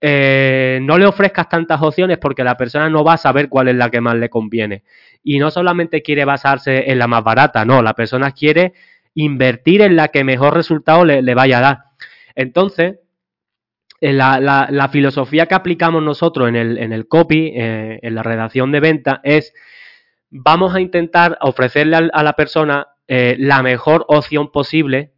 [0.00, 3.76] eh, no le ofrezcas tantas opciones porque la persona no va a saber cuál es
[3.76, 4.84] la que más le conviene.
[5.22, 8.74] Y no solamente quiere basarse en la más barata, no, la persona quiere
[9.16, 11.78] invertir en la que mejor resultado le, vaya a dar.
[12.34, 12.98] Entonces,
[14.00, 18.70] eh, la, filosofía que aplicamos nosotros en el, en el copy, eh, en la redacción
[18.70, 19.54] de venta, es
[20.30, 25.12] vamos a intentar ofrecerle a, la persona eh, la mejor opción posible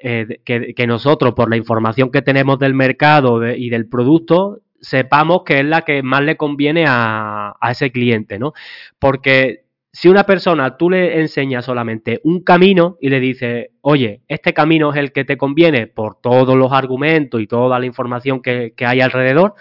[0.00, 5.64] que, nosotros, por la información que tenemos del mercado y del producto, sepamos que es
[5.64, 8.52] la que más le conviene a, a ese cliente, ¿no?
[8.98, 9.63] Porque
[9.94, 14.92] si una persona tú le enseñas solamente un camino y le dices, oye, este camino
[14.92, 19.00] es el que te conviene por todos los argumentos y toda la información que, hay
[19.00, 19.54] alrededor,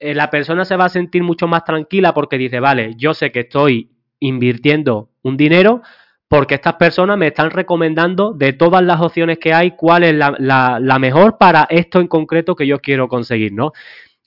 [0.00, 3.30] eh, la persona se va a sentir mucho más tranquila porque dice, vale, yo sé
[3.30, 5.82] que estoy invirtiendo un dinero
[6.26, 10.34] porque estas personas me están recomendando de todas las opciones que hay cuál es la,
[10.80, 13.70] la, mejor para esto en concreto que yo quiero conseguir, ¿no?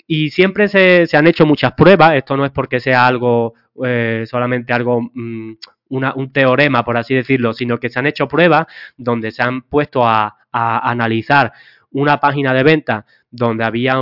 [0.07, 4.25] Y siempre se, se han hecho muchas pruebas, esto no es porque sea algo eh,
[4.25, 5.53] solamente algo mm,
[5.89, 8.65] un teorema, por así decirlo, sino que se han hecho pruebas
[8.97, 11.51] donde se han puesto a, analizar
[11.91, 13.97] una página de venta donde había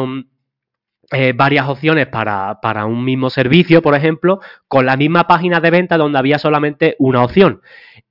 [1.11, 5.71] eh, varias opciones para, para, un mismo servicio, por ejemplo, con la misma página de
[5.71, 7.61] venta donde había solamente una opción.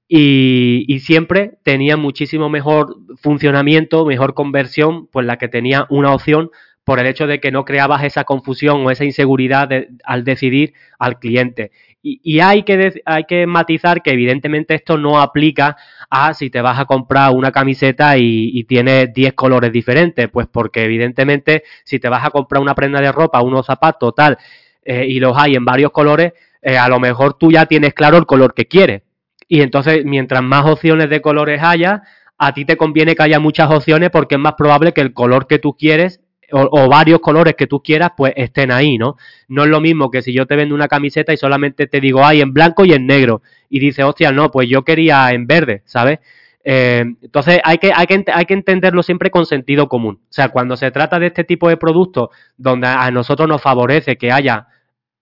[0.09, 6.51] Y, y, siempre tenía muchísimo mejor funcionamiento, mejor conversión, pues la que tenía una opción
[6.85, 9.69] por el hecho de que no creabas esa confusión o esa inseguridad
[10.05, 11.71] al decidir al cliente.
[12.05, 15.77] Y, hay, que hay que matizar que evidentemente esto no aplica
[16.11, 20.83] a si te vas a comprar una camiseta y, tienes 10 colores diferentes, pues porque
[20.83, 24.37] evidentemente si te vas a comprar una prenda de ropa, unos zapatos, tal,
[24.85, 28.19] eh, y los hay en varios colores, eh, a lo mejor tú ya tienes claro
[28.19, 29.03] el color que quieres.
[29.47, 32.03] Y entonces, mientras más opciones de colores haya,
[32.37, 35.47] a ti te conviene que haya muchas opciones porque es más probable que el color
[35.47, 36.21] que tú quieres
[36.53, 39.17] o, varios colores que tú quieras, pues estén ahí, ¿no?
[39.49, 42.25] No es lo mismo que si yo te vendo una camiseta y solamente te digo,
[42.25, 45.83] ay, en blanco y en negro, y dices, hostia, no, pues yo quería en verde,
[45.85, 46.19] ¿sabes?
[46.65, 50.21] Eh, entonces hay que, hay, que, hay que entenderlo siempre con sentido común.
[50.23, 54.17] O sea, cuando se trata de este tipo de productos donde a nosotros nos favorece
[54.17, 54.69] que haya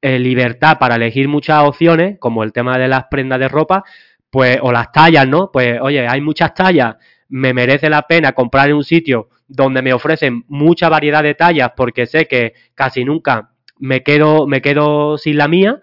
[0.03, 3.85] eh, libertad para elegir muchas opciones, como el tema de las prendas de ropa,
[4.31, 5.51] pues, o las tallas, ¿no?
[5.53, 6.97] Pues, oye, hay muchas tallas,
[7.31, 11.73] me merece la pena comprar en un sitio donde me ofrecen mucha variedad de tallas
[11.77, 15.81] porque sé que casi nunca me quedo, me quedo sin la mía,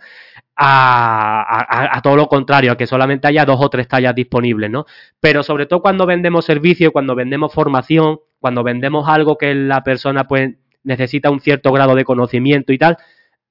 [0.60, 4.86] a, todo lo contrario, a que solamente haya dos o tres tallas disponibles, ¿no?
[5.20, 10.28] Pero sobre todo cuando vendemos servicio, cuando vendemos formación, cuando vendemos algo que la persona
[10.28, 12.98] pues necesita un cierto grado de conocimiento y tal,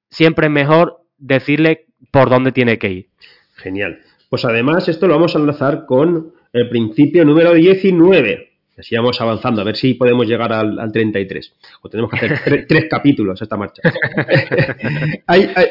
[0.09, 3.09] siempre es mejor decirle por dónde tiene que ir.
[3.55, 3.99] Genial.
[4.29, 9.61] Pues además esto lo vamos a enlazar con el principio número 19, Así vamos avanzando,
[9.61, 11.55] a ver si podemos llegar al, 33.
[11.81, 13.81] O tenemos que hacer tres capítulos a esta marcha.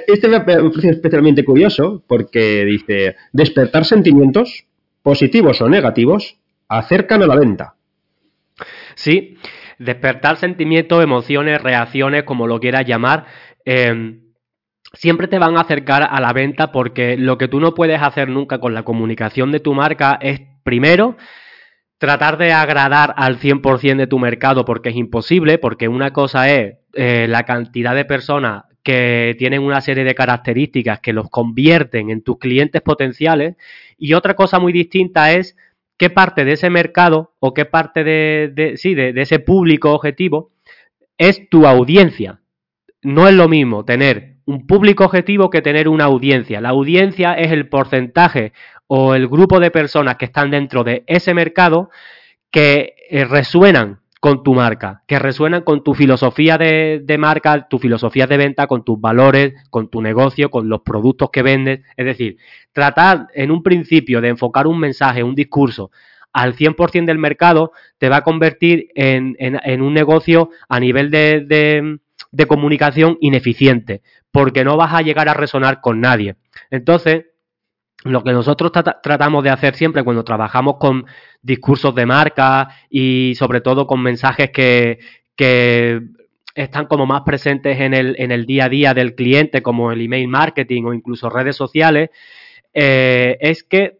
[0.08, 4.64] este me parece especialmente curioso porque dice, despertar sentimientos,
[5.02, 6.36] positivos o negativos,
[6.68, 7.74] acercan a la venta.
[8.96, 9.36] Sí,
[9.78, 13.26] despertar sentimientos, emociones, reacciones, como lo quieras llamar,
[13.64, 14.32] em,
[14.92, 18.28] siempre te van a acercar a la venta porque lo que tú no puedes hacer
[18.28, 21.16] nunca con la comunicación de tu marca es, primero,
[21.96, 26.74] tratar de agradar al 100% de tu mercado porque es imposible, porque una cosa es
[26.92, 32.22] eh, la cantidad de personas que tienen una serie de características que los convierten en
[32.22, 33.56] tus clientes potenciales
[33.96, 35.56] y otra cosa muy distinta es
[35.96, 40.50] qué parte de ese mercado o qué parte de, sí, de ese público objetivo
[41.16, 42.40] es tu audiencia.
[43.02, 46.60] No es lo mismo tener un público objetivo que tener una audiencia.
[46.60, 48.52] La audiencia es el porcentaje
[48.88, 51.90] o el grupo de personas que están dentro de ese mercado
[52.50, 58.26] que eh, resuenan con tu marca, que resuenan con tu filosofía de, marca, tu filosofía
[58.26, 61.82] de venta, con tus valores, con tu negocio, con los productos que vendes.
[61.96, 62.38] Es decir,
[62.72, 65.90] tratar en un principio de enfocar un mensaje, un discurso
[66.32, 69.36] al 100% del mercado te va a convertir en,
[69.80, 71.98] un negocio a nivel de,
[72.32, 76.36] de comunicación ineficiente, porque no vas a llegar a resonar con nadie.
[76.70, 77.26] Entonces,
[78.04, 81.06] lo que nosotros tratamos de hacer siempre cuando trabajamos con
[81.42, 84.98] discursos de marca y sobre todo con mensajes que,
[86.54, 90.84] están como más presentes en el, día a día del cliente, como el email marketing
[90.84, 92.08] o incluso redes sociales,
[92.72, 93.98] eh, es que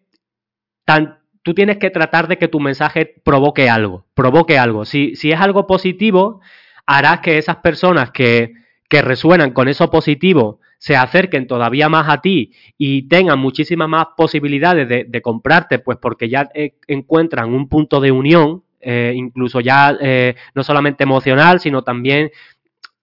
[1.42, 4.86] tú tienes que tratar de que tu mensaje provoque algo, provoque algo.
[4.86, 6.40] Si, es algo positivo,
[6.86, 8.54] harás que esas personas que
[8.90, 14.88] resuenan con eso positivo se acerquen todavía más a ti y tengan muchísimas más posibilidades
[14.88, 20.36] de, comprarte, pues porque ya eh, encuentran un punto de unión, eh, incluso ya eh,
[20.54, 22.30] no solamente emocional, sino también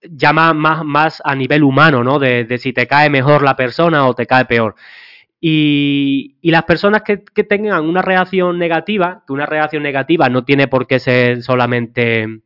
[0.00, 2.18] ya más, más, a nivel humano, ¿no?
[2.18, 4.76] De, si te cae mejor la persona o te cae peor.
[5.38, 10.68] Y, las personas que, que, tengan una reacción negativa, que una reacción negativa no tiene
[10.68, 12.40] por qué ser solamente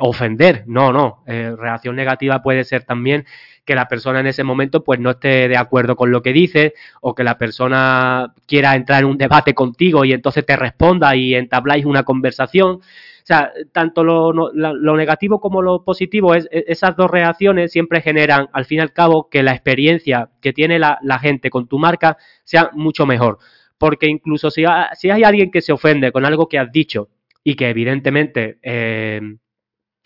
[0.00, 3.26] ofender, no, no, reacción negativa puede ser también
[3.66, 6.72] que la persona en ese momento pues no esté de acuerdo con lo que dices
[7.00, 11.34] o que la persona quiera entrar en un debate contigo y entonces te responda y
[11.34, 12.76] entabláis una conversación.
[12.76, 18.00] O sea, tanto lo, lo negativo como lo positivo, es, e, esas dos reacciones siempre
[18.00, 21.80] generan, al fin y al cabo, que la experiencia que tiene la, gente con tu
[21.80, 23.38] marca sea mucho mejor.
[23.78, 27.08] Porque incluso si, si hay alguien que se ofende con algo que has dicho
[27.42, 29.20] y que evidentemente eh,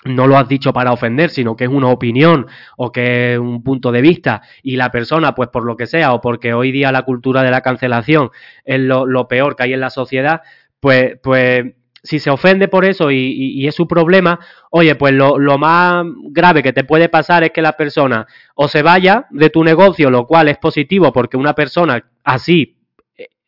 [0.04, 3.62] no lo has dicho para ofender, sino que es una opinión o que es un
[3.62, 6.92] punto de vista y la persona, pues por lo que sea, o porque hoy día
[6.92, 8.30] la cultura de la cancelación
[8.64, 10.42] es lo, peor que hay en la sociedad,
[10.80, 15.58] pues, pues si se ofende por eso y, es su problema, oye, pues lo, lo,
[15.58, 19.62] más grave que te puede pasar es que la persona o se vaya de tu
[19.62, 22.80] negocio, lo cual es positivo porque una persona así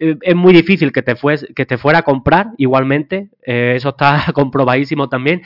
[0.02, 3.90] eh, es muy difícil que te, fues, que te fuera a comprar igualmente, eh, eso
[3.90, 5.42] está comprobadísimo también.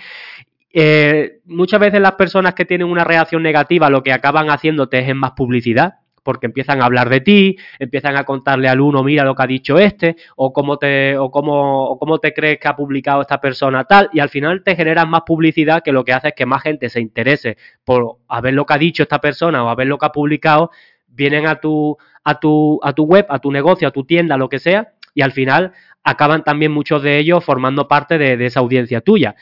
[0.73, 5.15] Eh, muchas veces las personas que tienen una reacción negativa lo que acaban haciéndote es
[5.15, 9.35] más publicidad, porque empiezan a hablar de ti, empiezan a contarle al uno, mira lo
[9.35, 12.75] que ha dicho este, o cómo te, o cómo, o cómo te crees que ha
[12.75, 16.29] publicado esta persona tal, y al final te generas más publicidad que lo que hace
[16.29, 19.63] es que más gente se interese por a ver lo que ha dicho esta persona
[19.65, 20.73] o a ver lo que ha publicado,
[21.07, 24.49] vienen a tu, a tu, a tu web, a tu negocio, a tu tienda, lo
[24.49, 25.73] que sea, y al final
[26.07, 29.35] acaban también muchos de ellos formando parte de, esa audiencia tuya.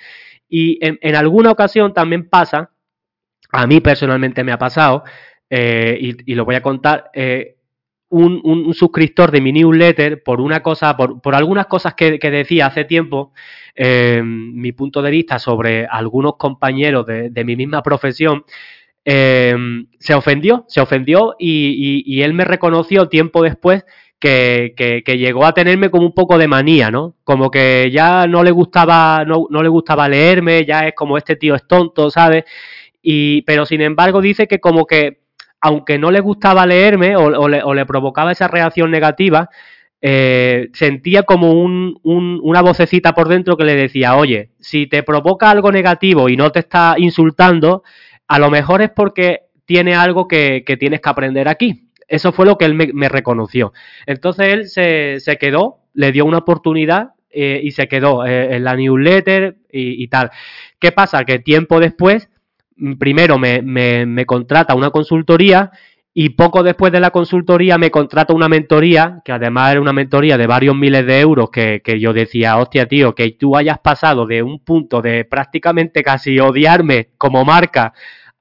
[0.57, 2.71] Y en, alguna ocasión también pasa,
[3.51, 5.03] a mí personalmente me ha pasado,
[5.51, 7.57] eh, y, lo voy a contar, eh,
[8.09, 12.85] un, suscriptor de mi newsletter por una cosa, por, por algunas cosas que, decía hace
[12.85, 13.33] tiempo,
[13.75, 18.45] eh, mi punto de vista sobre algunos compañeros de, de mi misma profesión,
[19.05, 23.85] se ofendió, se ofendió y, él me reconoció tiempo después
[24.25, 27.15] que, llegó a tenerme como un poco de manía, ¿no?
[27.25, 31.37] Como que ya no le gustaba, no, no le gustaba leerme, ya es como este
[31.37, 32.45] tío es tonto, ¿sabes?
[33.03, 35.25] Y, pero sin embargo dice que como que
[35.61, 39.49] aunque no le gustaba leerme o, le, provocaba esa reacción negativa,
[40.03, 45.51] eh, sentía como un, una vocecita por dentro que le decía, oye, si te provoca
[45.51, 47.83] algo negativo y no te está insultando,
[48.29, 51.84] a lo mejor es porque tiene algo que, tienes que aprender aquí.
[52.09, 53.73] Eso fue lo que él me, reconoció.
[54.07, 58.65] Entonces él se, se, quedó, le dio una oportunidad eh, y se quedó eh, en
[58.65, 60.31] la newsletter y, y, tal.
[60.79, 61.25] ¿Qué pasa?
[61.25, 62.29] Que tiempo después
[62.77, 65.71] Mm, primero me, me, contrata una consultoría
[66.13, 70.37] y poco después de la consultoría me contrata una mentoría, que además era una mentoría
[70.39, 74.27] de varios miles de euros, que, que, yo decía, hostia, tío, que tú hayas pasado
[74.27, 77.93] de un punto de prácticamente casi odiarme como marca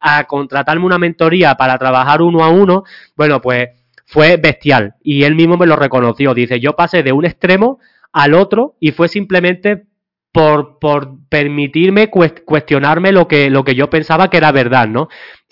[0.03, 2.83] a contratarme una mentoría para trabajar uno a uno,
[3.15, 3.69] bueno, pues
[4.05, 4.95] fue bestial.
[5.01, 6.33] Y él mismo me lo reconoció.
[6.33, 7.79] Dice, yo pasé de un extremo
[8.11, 9.85] al otro y fue simplemente
[10.33, 15.07] por, por permitirme cuestionarme lo que, lo que yo pensaba que era verdad, ¿no?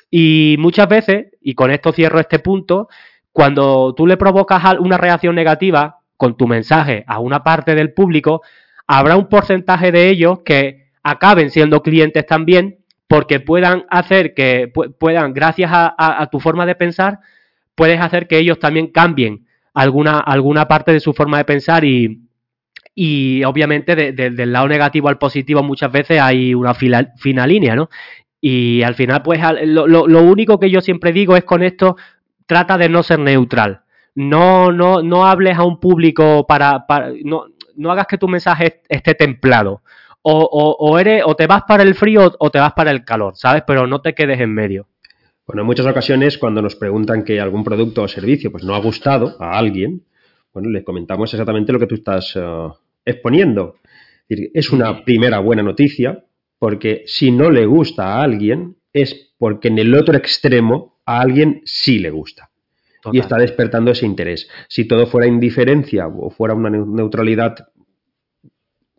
[0.10, 2.90] Y muchas veces, y con esto cierro este punto,
[3.32, 8.42] cuando tú le provocas una reacción negativa con tu mensaje a una parte del público,
[8.86, 12.81] habrá un porcentaje de ellos que acaben siendo clientes también
[13.12, 17.20] porque puedan hacer que puedan, gracias a, tu forma de pensar,
[17.76, 22.22] puedes hacer que ellos también cambien alguna, alguna parte de su forma de pensar y,
[22.96, 27.90] y obviamente del lado negativo al positivo muchas veces hay una fina, línea, ¿no?
[28.40, 31.98] Y al final, pues lo, lo, único que yo siempre digo es con esto,
[32.46, 33.82] trata de no ser neutral.
[34.16, 38.84] No, no, no hables a un público para, para no, no hagas que tu mensaje
[38.88, 39.82] esté templado.
[40.24, 43.04] O, o, o, eres, o te vas para el frío o te vas para el
[43.04, 43.64] calor, ¿sabes?
[43.66, 44.88] Pero no te quedes en medio.
[45.48, 48.80] Bueno, en muchas ocasiones cuando nos preguntan que algún producto o servicio pues no ha
[48.80, 50.04] gustado a alguien,
[50.54, 52.68] bueno, le comentamos exactamente lo que tú estás eh,
[53.06, 53.76] exponiendo.
[54.30, 56.24] Es una primera buena noticia
[56.58, 61.62] porque si no le gusta a alguien es porque en el otro extremo a alguien
[61.66, 62.50] sí le gusta.
[63.12, 64.48] Y está despertando ese interés.
[64.70, 67.56] Si todo fuera indiferencia o fuera una neutralidad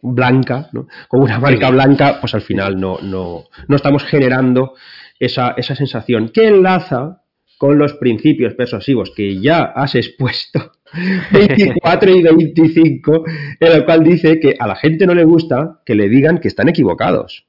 [0.02, 0.88] blanca, ¿no?
[1.08, 4.74] con una marca blanca, pues al final no, no, no estamos generando
[5.18, 7.22] esa, esa sensación que enlaza
[7.56, 10.72] con los principios persuasivos que ya has expuesto,
[11.32, 13.24] 24 y 25,
[13.60, 16.48] en el cual dice que a la gente no le gusta que le digan que
[16.48, 17.46] están equivocados.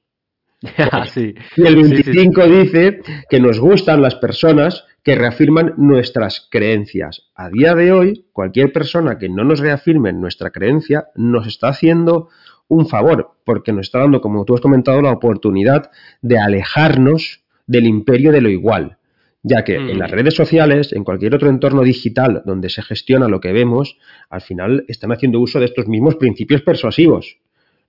[1.58, 7.32] Y el 25 dice que nos gustan las personas que reafirman nuestras creencias.
[7.36, 12.30] A día de hoy, cualquier persona que no nos reafirme nuestra creencia nos está haciendo
[12.68, 17.86] un favor, porque nos está dando, como tú has comentado, la oportunidad de alejarnos del
[17.86, 18.98] imperio de lo igual
[19.44, 20.16] ya que en las mm.
[20.16, 23.98] redes sociales, en cualquier otro entorno digital donde se gestiona lo que vemos,
[24.30, 27.38] al final están haciendo uso de estos mismos principios persuasivos.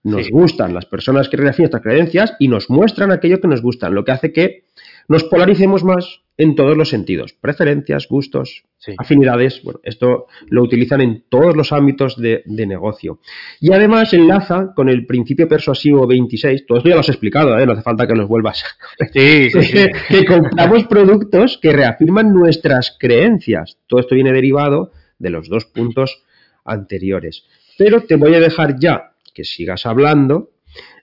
[0.02, 3.94] Nos gustan las personas que reafirman estas creencias y nos muestran aquello que nos gustan,
[3.94, 4.64] lo que hace que
[5.08, 8.64] nos polaricemos más en todos los sentidos, preferencias, gustos,
[8.98, 13.20] afinidades, bueno, esto lo utilizan en todos los ámbitos de, negocio.
[13.60, 17.66] Y además enlaza con el principio persuasivo 26, todo esto ya lo has explicado, ¿eh?
[17.66, 19.48] no hace falta que los vuelvas a sí,
[20.08, 23.78] que compramos productos que reafirman nuestras creencias.
[23.86, 26.24] Todo esto viene derivado de los dos puntos
[26.64, 27.44] anteriores.
[27.78, 30.50] Pero te voy a dejar ya que sigas hablando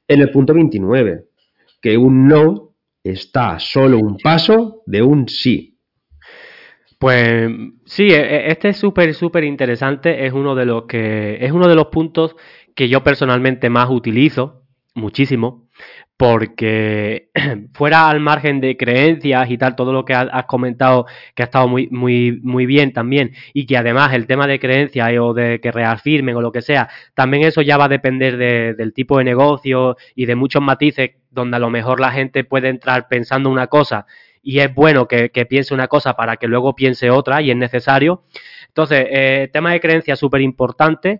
[0.07, 1.25] en el punto 29,
[1.81, 2.70] que un no
[3.03, 5.79] está solo un paso de un sí.
[6.99, 7.49] Pues
[7.85, 10.25] sí, e, e, este es súper, súper interesante.
[10.25, 11.43] Es uno de los que.
[11.43, 12.35] Es uno de los puntos
[12.75, 15.67] que yo personalmente más utilizo, muchísimo.
[16.21, 17.31] Porque
[17.73, 21.67] fuera al margen de creencias y tal, todo lo que has comentado que ha estado
[21.67, 25.71] muy, muy, muy bien también, y que además el tema de creencias o de que
[25.71, 29.97] reafirmen o lo que sea, también eso ya va a depender del tipo de negocio
[30.13, 34.05] y de muchos matices donde a lo mejor la gente puede entrar pensando una cosa
[34.43, 38.25] y es bueno que, piense una cosa para que luego piense otra y es necesario.
[38.67, 41.19] Entonces, eh, tema de creencias súper importante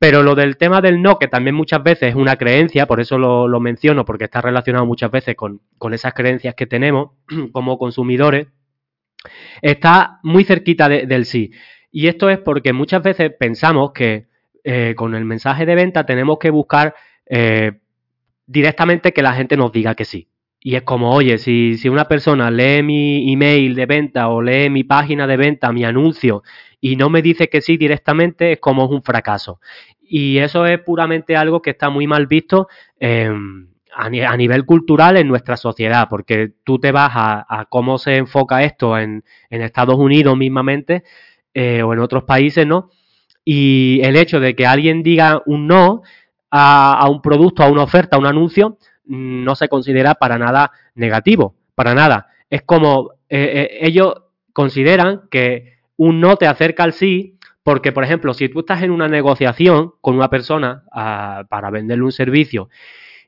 [0.00, 3.18] pero lo del tema del no, que también muchas veces es una creencia, por eso
[3.18, 5.60] lo, menciono, porque está relacionado muchas veces con,
[5.92, 7.10] esas creencias que tenemos
[7.52, 8.46] como consumidores,
[9.60, 11.52] está muy cerquita del sí.
[11.92, 14.28] Y esto es porque muchas veces pensamos que
[14.64, 16.94] eh, con el mensaje de venta tenemos que buscar
[17.26, 17.72] eh,
[18.46, 20.30] directamente que la gente nos diga que sí.
[20.62, 24.68] Y es como, oye, si, si una persona lee mi email de venta o lee
[24.68, 26.42] mi página de venta, mi anuncio,
[26.80, 29.60] y no me dice que sí directamente, es como un fracaso.
[30.00, 35.28] Y eso es puramente algo que está muy mal visto em, a, nivel cultural en
[35.28, 41.04] nuestra sociedad, porque tú te vas a, cómo se enfoca esto en, Estados Unidos mismamente
[41.54, 42.90] eh, o en otros países, ¿no?
[43.44, 46.02] Y el hecho de que alguien diga un no
[46.50, 48.78] a, un producto, a una oferta, a un anuncio,
[49.10, 52.28] no se considera para nada negativo, para nada.
[52.48, 54.14] Es como eh, eh, ellos
[54.52, 58.90] consideran que un no te acerca al sí porque, por ejemplo, si tú estás en
[58.90, 62.68] una negociación con una persona ah, para venderle un servicio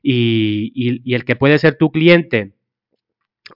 [0.01, 2.53] y, el que puede ser tu cliente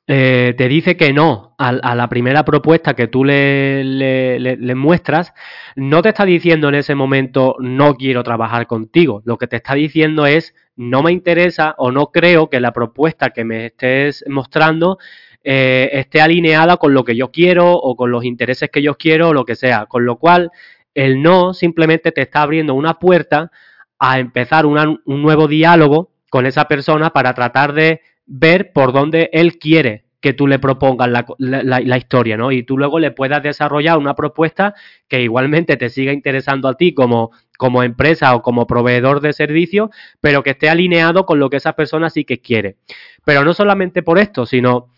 [0.05, 5.33] eh, te dice que no a, la primera propuesta que tú le, le, muestras,
[5.75, 9.21] no te está diciendo en ese momento no quiero trabajar contigo.
[9.25, 13.29] Lo que te está diciendo es no me interesa o no creo que la propuesta
[13.29, 14.97] que me estés mostrando
[15.43, 19.29] eh, esté alineada con lo que yo quiero o con los intereses que yo quiero
[19.29, 19.85] o lo que sea.
[19.85, 20.51] Con lo cual,
[20.95, 23.51] el no simplemente te está abriendo una puerta
[23.99, 29.57] a empezar un nuevo diálogo con esa persona para tratar de ver por dónde él
[29.57, 32.51] quiere que tú le propongas la, historia, ¿no?
[32.51, 34.73] Y tú luego le puedas desarrollar una propuesta
[35.07, 39.91] que igualmente te siga interesando a ti como, como empresa o como proveedor de servicio,
[40.19, 42.77] pero que esté alineado con lo que esa persona sí que quiere.
[43.25, 44.89] Pero no solamente por esto, sino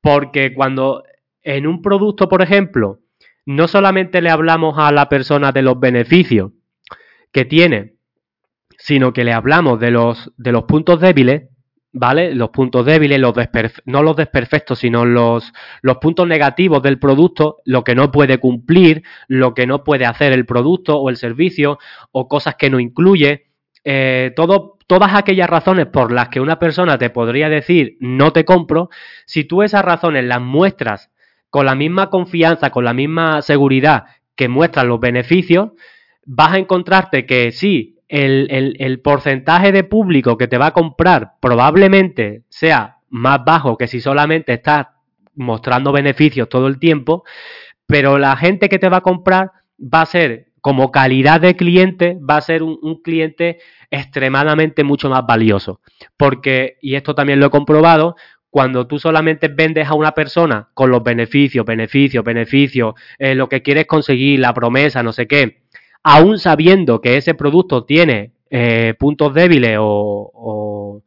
[0.00, 1.04] porque cuando
[1.42, 2.98] en un producto, por ejemplo,
[3.46, 6.50] no solamente le hablamos a la persona de los beneficios
[7.30, 7.94] que tiene,
[8.78, 11.44] sino que le hablamos de los, de los puntos débiles,
[11.96, 12.34] ¿vale?
[12.34, 13.34] Los puntos débiles, los
[13.86, 15.52] no los desperfectos, sino los,
[15.98, 20.44] puntos negativos del producto, lo que no puede cumplir, lo que no puede hacer el
[20.44, 21.78] producto o el servicio,
[22.12, 23.46] o cosas que no incluye.
[23.82, 28.44] Eh, todo, todas aquellas razones por las que una persona te podría decir no te
[28.44, 28.90] compro,
[29.24, 31.10] si tú esas razones las muestras
[31.48, 35.70] con la misma confianza, con la misma seguridad que muestran los beneficios,
[36.26, 41.32] vas a encontrarte que sí, el, el, porcentaje de público que te va a comprar
[41.40, 44.88] probablemente sea más bajo que si solamente estás
[45.34, 47.24] mostrando beneficios todo el tiempo,
[47.86, 49.50] pero la gente que te va a comprar
[49.80, 55.24] va a ser como calidad de cliente, va a ser un, cliente extremadamente mucho más
[55.24, 55.80] valioso.
[56.16, 58.16] Porque, y esto también lo he comprobado,
[58.50, 63.62] cuando tú solamente vendes a una persona con los beneficios, beneficios, beneficios, eh, lo que
[63.62, 65.65] quieres conseguir, la promesa, no sé qué,
[66.02, 71.02] aún sabiendo que ese producto tiene eh, puntos débiles o,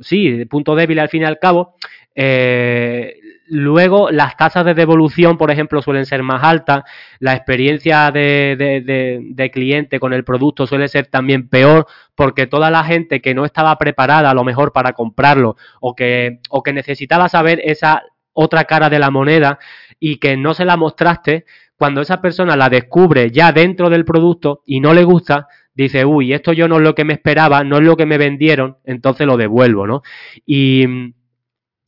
[0.00, 1.74] sí, puntos débiles al fin y al cabo,
[2.14, 3.14] eh,
[3.48, 6.82] Luego, las tasas de devolución, por ejemplo, suelen ser más altas.
[7.20, 11.86] La experiencia de, cliente con el producto suele ser también peor
[12.16, 16.40] porque toda la gente que no estaba preparada a lo mejor para comprarlo o que,
[16.50, 19.58] o que necesitaba saber esa otra cara de la moneda
[20.00, 21.44] y que no se la mostraste,
[21.76, 26.32] cuando esa persona la descubre ya dentro del producto y no le gusta, dice, uy,
[26.32, 29.26] esto yo no es lo que me esperaba, no es lo que me vendieron, entonces
[29.26, 30.02] lo devuelvo, ¿no?
[30.46, 30.86] Y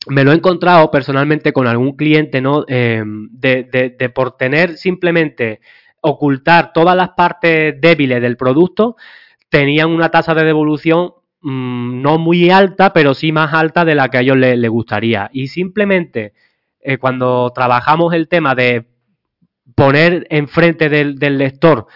[0.07, 2.65] me lo he encontrado personalmente con algún cliente, ¿no?
[2.67, 5.59] Eh, de, de, por tener simplemente
[6.01, 8.95] ocultar todas las partes débiles del producto,
[9.49, 14.09] tenían una tasa de devolución mm, no muy alta, pero sí más alta de la
[14.09, 15.29] que a ellos les, gustaría.
[15.33, 16.33] Y simplemente
[16.79, 18.85] eh, cuando trabajamos el tema de
[19.75, 21.87] poner enfrente del, lector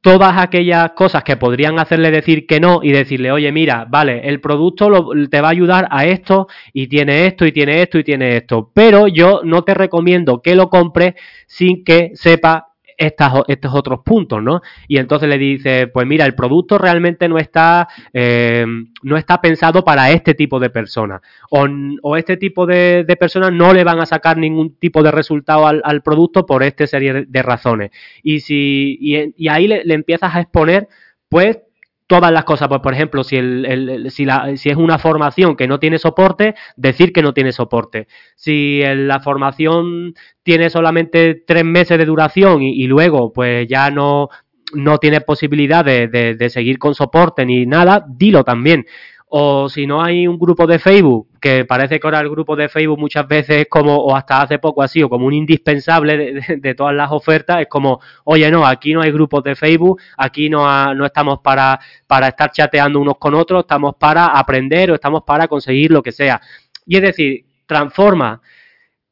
[0.00, 4.40] todas aquellas cosas que podrían hacerle decir que no y decirle, oye, mira, vale, el
[4.40, 8.36] producto te va a ayudar a esto y tiene esto y tiene esto y tiene
[8.36, 11.14] esto, pero yo no te recomiendo que lo compres
[11.48, 14.62] sin que sepa estos otros puntos, ¿no?
[14.88, 18.64] Y entonces le dice, pues mira, el producto realmente no está, eh,
[19.02, 21.20] no está pensado para este tipo de personas.
[21.50, 26.02] O, este tipo de, personas no le van a sacar ningún tipo de resultado al,
[26.02, 27.90] producto por esta serie de razones.
[28.22, 30.88] Y si, y, ahí le, empiezas a exponer,
[31.28, 31.58] pues,
[32.06, 32.68] todas las cosas.
[32.68, 36.54] Pues, por ejemplo, si, el, si, la, si, es una formación que no tiene soporte,
[36.76, 38.08] decir que no tiene soporte.
[38.34, 44.28] Si la formación tiene solamente tres meses de duración y, luego pues ya no,
[44.72, 48.86] no tiene posibilidad de, de, seguir con soporte ni nada, dilo también
[49.28, 52.68] o si no hay un grupo de Facebook, que parece que ahora el grupo de
[52.68, 56.74] Facebook muchas veces es como, o hasta hace poco ha sido como un indispensable de,
[56.74, 60.94] todas las ofertas, es como, oye, no, aquí no hay grupos de Facebook, aquí no,
[60.94, 65.48] no estamos para, para estar chateando unos con otros, estamos para aprender o estamos para
[65.48, 66.40] conseguir lo que sea.
[66.86, 68.40] Y es decir, transforma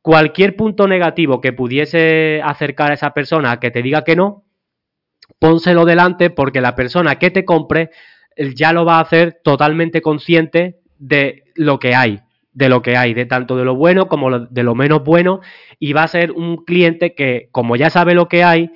[0.01, 4.45] cualquier punto negativo que pudiese acercar a esa persona a que te diga que no,
[5.41, 7.91] pónselo delante porque la persona que te compre
[8.55, 12.21] ya lo va a hacer totalmente consciente de lo que hay,
[12.53, 15.41] de lo que hay, de tanto de lo bueno como de lo menos bueno,
[15.79, 18.71] y va a ser un cliente que, como ya sabe lo que hay,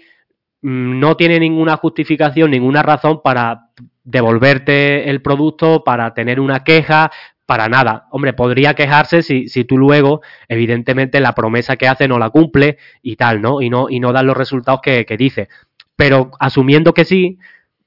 [0.62, 3.70] mm, no tiene ninguna justificación, ninguna razón para
[4.04, 7.10] devolverte el producto, para tener una queja,
[7.48, 8.08] para nada.
[8.10, 12.76] Hombre, podría quejarse si, si tú luego, evidentemente, la promesa que hace no la cumple
[13.02, 13.62] y tal, ¿no?
[13.62, 15.48] Y no, y no dan los resultados que, que dice.
[15.96, 17.38] Pero asumiendo que sí,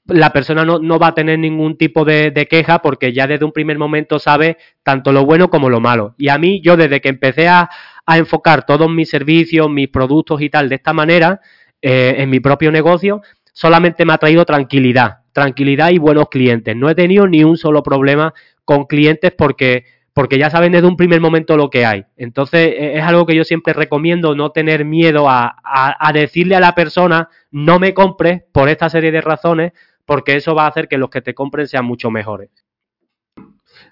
[0.05, 3.51] la persona no, no, va a tener ningún tipo de, queja porque ya desde un
[3.51, 6.15] primer momento sabe tanto lo bueno como lo malo.
[6.17, 7.69] Y a mí, yo desde que empecé a,
[8.07, 11.39] enfocar todos mis servicios, mis productos y tal de esta manera,
[11.81, 13.21] eh, en mi propio negocio,
[13.53, 16.75] solamente me ha traído tranquilidad, tranquilidad y buenos clientes.
[16.75, 18.33] No he tenido ni un solo problema
[18.65, 22.03] con clientes porque porque ya saben desde un primer momento lo que hay.
[22.17, 26.59] Entonces, e, es algo que yo siempre recomiendo, no tener miedo a, a decirle a
[26.59, 29.71] la persona, no me compres por esta serie de razones,
[30.05, 32.49] porque eso va a hacer que los que te compren sean mucho mejores.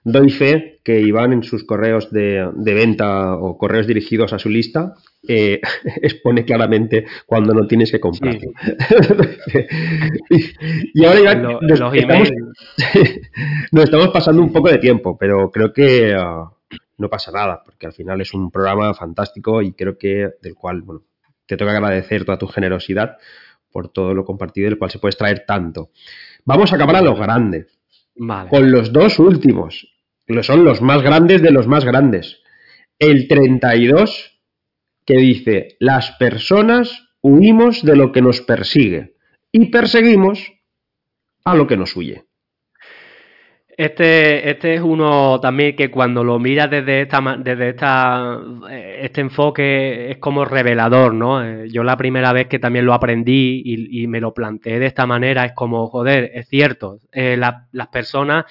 [0.03, 4.95] Doy fe que Iván en sus correos de, venta o correos dirigidos a su lista
[5.27, 5.59] eh,
[6.01, 8.35] expone claramente cuando no tienes que comprar.
[10.93, 11.41] y, ahora Iván,
[13.71, 16.49] nos, estamos, pasando un poco de tiempo, pero creo que ah,
[16.97, 20.81] no pasa nada, porque al final es un programa fantástico y creo que del cual
[20.81, 21.03] bueno,
[21.45, 23.17] te tengo que agradecer toda tu generosidad
[23.71, 25.91] por todo lo compartido del cual se puede extraer tanto.
[26.45, 27.79] Vamos a acabar a los grandes.
[28.49, 29.87] Con los dos últimos.
[30.25, 32.41] Que son los más grandes de los más grandes.
[32.97, 34.39] El 32
[35.05, 39.15] que dice, las personas huimos de lo que nos persigue
[39.51, 40.53] y perseguimos
[41.43, 42.28] a lo que nos huye.
[43.79, 48.37] Este, este es uno también que cuando lo miras desde esta, desde esta,
[48.69, 51.41] eh, este enfoque es como revelador, ¿no?
[51.41, 55.05] Eh, yo la primera vez que también lo aprendí y, me lo planteé de esta
[55.07, 58.43] manera es como, joder, es cierto, eh, las personas,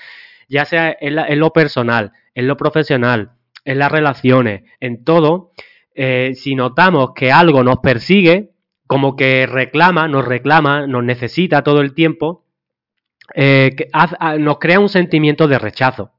[0.48, 3.32] ya sea en, lo personal, en lo profesional,
[3.66, 5.52] en las relaciones, en todo,
[6.32, 8.52] si notamos que algo nos persigue,
[8.86, 12.46] como que reclama, nos reclama, nos necesita todo el tiempo,
[13.34, 13.74] eh,
[14.38, 16.12] nos crea un sentimiento de rechazo.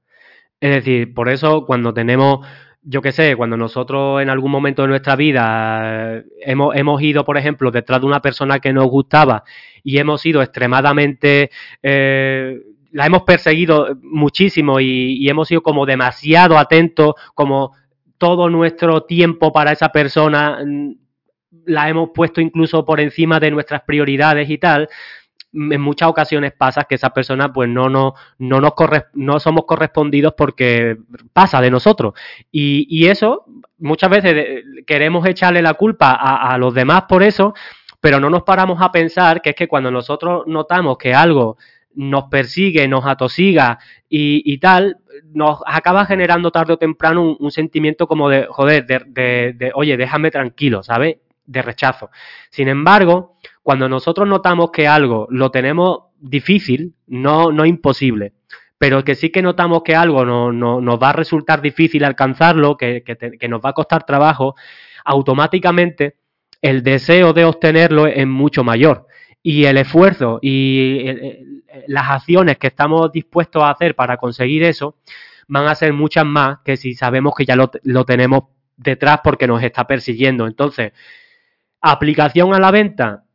[0.60, 2.46] Es decir, por eso cuando tenemos,
[2.82, 7.24] yo qué sé, cuando nosotros en algún momento de nuestra vida eh, hemos, hemos, ido,
[7.26, 9.44] por ejemplo, detrás de una persona que nos gustaba
[9.84, 11.52] y hemos sido extremadamente...
[11.82, 12.60] Eh,
[12.92, 17.74] la hemos perseguido muchísimo y, y hemos sido como demasiado atentos, como
[18.18, 20.94] todo nuestro tiempo para esa persona mm,
[21.66, 24.90] la hemos puesto incluso por encima de nuestras prioridades y tal,
[25.54, 28.74] en muchas ocasiones pasa que esa persona pues no, no, no, nos
[29.14, 30.98] no somos correspondidos porque
[31.34, 32.14] pasa de nosotros.
[32.52, 33.46] Y, y eso,
[33.80, 37.54] muchas veces queremos echarle la culpa a, a los demás por eso,
[38.00, 41.58] pero no nos paramos a pensar que es que cuando nosotros notamos que algo
[41.96, 44.98] nos persigue, nos atosiga y, y, tal,
[45.34, 49.98] nos acaba generando tarde o temprano un, sentimiento como de, joder, de, de, de, oye,
[49.98, 51.18] déjame tranquilo, ¿sabes?
[51.46, 52.10] De rechazo.
[52.52, 53.38] Sin embargo,
[53.70, 58.34] cuando nosotros notamos que algo lo tenemos difícil, no, no imposible,
[58.80, 63.04] pero que sí que notamos que algo no, nos va a resultar difícil alcanzarlo, que,
[63.04, 64.56] que, nos va a costar trabajo,
[65.06, 66.16] automáticamente
[66.64, 69.06] el deseo de obtenerlo es mucho mayor.
[69.44, 71.06] Y el esfuerzo y
[71.86, 74.96] las acciones que estamos dispuestos a hacer para conseguir eso
[75.48, 78.46] van a ser muchas más que si sabemos que ya lo, lo tenemos
[78.76, 80.48] detrás porque nos está persiguiendo.
[80.48, 80.92] Entonces,
[81.82, 83.26] aplicación a la venta,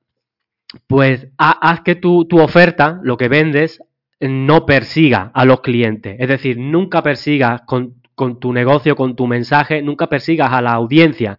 [0.87, 3.83] pues haz que tu, tu oferta, lo que vendes,
[4.21, 6.17] no persiga a los clientes.
[6.19, 10.73] Es decir, nunca persigas con, con tu negocio, con tu mensaje, nunca persigas a la
[10.73, 11.39] audiencia.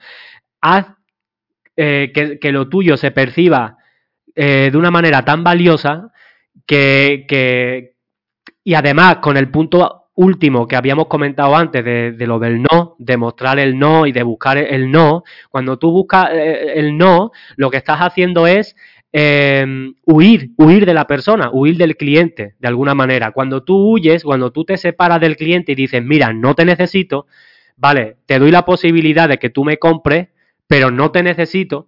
[0.62, 0.88] Haz
[1.76, 3.78] eh, que, que, lo tuyo se perciba
[4.36, 6.12] eh, de una manera tan valiosa
[6.66, 7.96] que, que,
[8.64, 12.96] y además con el punto último que habíamos comentado antes de, de, lo del no,
[12.98, 17.32] de mostrar el no y de buscar el no, cuando tú buscas eh, el no,
[17.58, 18.76] lo que estás haciendo es
[19.18, 23.32] em, huir, huir de la persona, huir del cliente, de alguna manera.
[23.32, 27.26] Cuando tú huyes, cuando tú te separas del cliente y dices, mira, no te necesito,
[27.78, 30.28] vale, te doy la posibilidad de que tú me compres,
[30.68, 31.88] pero no te necesito,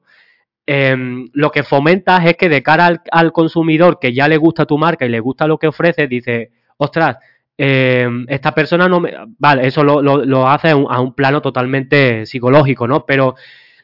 [0.65, 4.77] em, lo que fomentas es que de cara al, consumidor que ya le gusta tu
[4.77, 7.17] marca y le gusta lo que ofreces, dice, ostras,
[7.57, 9.13] em, esta persona no me...
[9.37, 13.05] Vale, eso lo, lo, hace a un, plano totalmente psicológico, ¿no?
[13.05, 13.35] Pero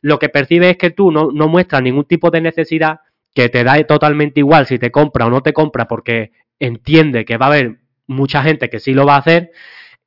[0.01, 3.01] lo que percibe es que tú no, no muestras ningún tipo de necesidad,
[3.33, 7.37] que te da totalmente igual si te compra o no te compra, porque entiende que
[7.37, 9.51] va a haber mucha gente que sí lo va a hacer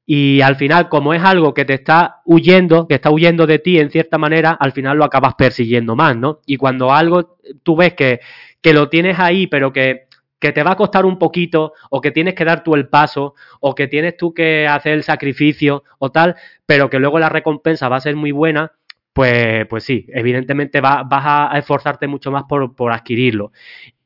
[0.08, 3.80] y al final, como es algo que te está huyendo, que está huyendo de ti
[3.80, 6.40] en cierta manera, al final lo acabas persiguiendo más, ¿no?
[6.46, 8.20] Y cuando algo tú ves que,
[8.60, 10.06] que lo tienes ahí, pero que,
[10.38, 13.34] que te va a costar un poquito, o que tienes que dar tú el paso,
[13.60, 17.88] o que tienes tú que hacer el sacrificio, o tal, pero que luego la recompensa
[17.88, 18.72] va a ser muy buena,
[19.16, 23.50] pues, pues sí, evidentemente vas a esforzarte mucho más por, por adquirirlo.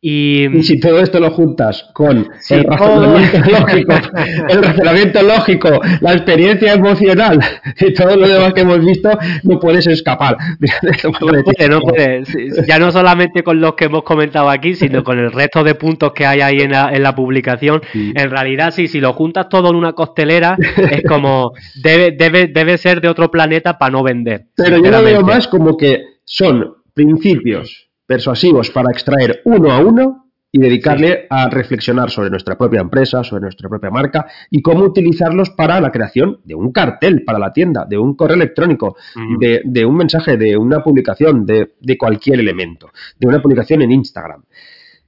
[0.02, 3.92] Y, si todo esto lo juntas con el razonamiento lógico,
[4.48, 7.38] el razonamiento lógico, la experiencia emocional
[7.78, 9.10] y todo lo demás que hemos visto,
[9.42, 10.36] no puedes escapar.
[11.70, 12.24] No puede,
[12.66, 16.12] Ya no solamente con los que hemos comentado aquí, sino con el resto de puntos
[16.12, 17.82] que hay ahí en la, en la publicación.
[17.94, 20.56] En realidad, sí, si lo juntas todo en una costelera,
[20.90, 24.46] es como debe, debe, debe ser de otro planeta para no vender.
[24.56, 30.32] Pero yo lo veo más como que son principios persuasivos para extraer uno a uno
[30.50, 35.50] y dedicarle a reflexionar sobre nuestra propia empresa, sobre nuestra propia marca y cómo utilizarlos
[35.50, 38.96] para la creación de un cartel para la tienda, de un correo electrónico,
[39.38, 44.42] de, un mensaje, de una publicación, de, cualquier elemento, de una publicación en Instagram.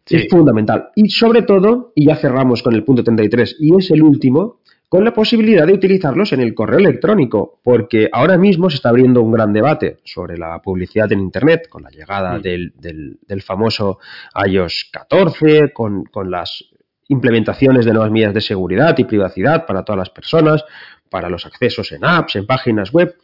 [0.08, 0.90] Es fundamental.
[0.94, 4.60] Y sobre todo, y ya cerramos con el punto 33, y es el último,
[4.92, 9.22] con la posibilidad de utilizarlos en el correo electrónico, porque ahora mismo se está abriendo
[9.22, 12.42] un gran debate sobre la publicidad en Internet, con la llegada mm.
[12.42, 14.00] del, famoso
[14.46, 16.66] iOS 14, con, las
[17.08, 20.62] implementaciones de nuevas medidas de seguridad y privacidad para todas las personas,
[21.08, 23.16] para los accesos en apps, en páginas web,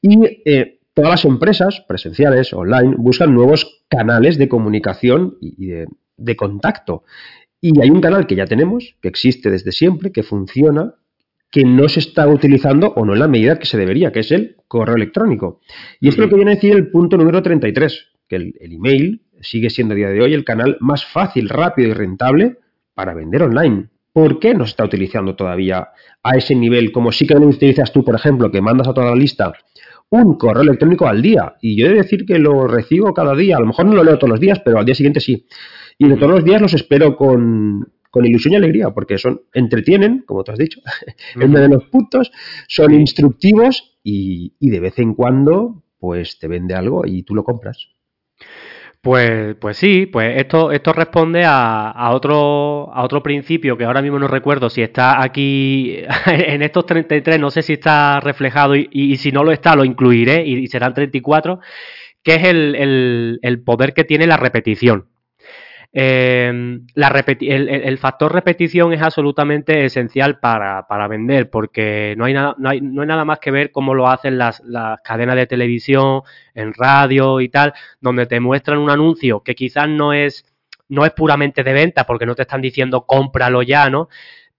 [0.00, 6.36] y eh, todas las empresas presenciales, online, buscan nuevos canales de comunicación y de, de
[6.36, 7.02] contacto.
[7.60, 10.94] Y hay un canal que ya tenemos, que existe desde siempre, que funciona
[11.50, 14.30] que no se está utilizando o no en la medida que se debería, que es
[14.32, 15.60] el correo electrónico.
[16.00, 19.22] Y esto es lo que viene a decir el punto número 33, que el, email
[19.40, 22.58] sigue siendo a día de hoy el canal más fácil, rápido y rentable
[22.94, 23.88] para vender online.
[24.12, 25.88] ¿Por qué no se está utilizando todavía
[26.22, 29.10] a ese nivel como sí que lo utilizas tú, por ejemplo, que mandas a toda
[29.10, 29.52] la lista
[30.10, 31.54] un correo electrónico al día?
[31.62, 34.04] Y yo he de decir que lo recibo cada día, a lo mejor no lo
[34.04, 35.46] leo todos los días, pero al día siguiente sí.
[35.96, 40.24] Y de todos los días los espero con, con ilusión y alegría, porque son, entretienen,
[40.26, 40.80] como tú has dicho,
[41.34, 42.30] en vez de los puntos,
[42.66, 47.88] son instructivos y, de vez en cuando, pues te vende algo y tú lo compras.
[49.00, 54.02] Pues, pues sí, pues esto, esto responde a, a, otro, a otro principio que ahora
[54.02, 59.16] mismo no recuerdo si está aquí en estos 33, no sé si está reflejado y,
[59.16, 61.60] si no lo está lo incluiré y, serán 34,
[62.22, 65.06] que es el, el poder que tiene la repetición.
[65.92, 72.80] La el, factor repetición es absolutamente esencial para, vender, porque no hay, nada, no, hay,
[72.80, 76.22] no hay nada más que ver cómo lo hacen las, las, cadenas de televisión,
[76.54, 80.44] en radio y tal, donde te muestran un anuncio que quizás no es,
[80.88, 84.08] no es puramente de venta, porque no te están diciendo cómpralo ya, ¿no?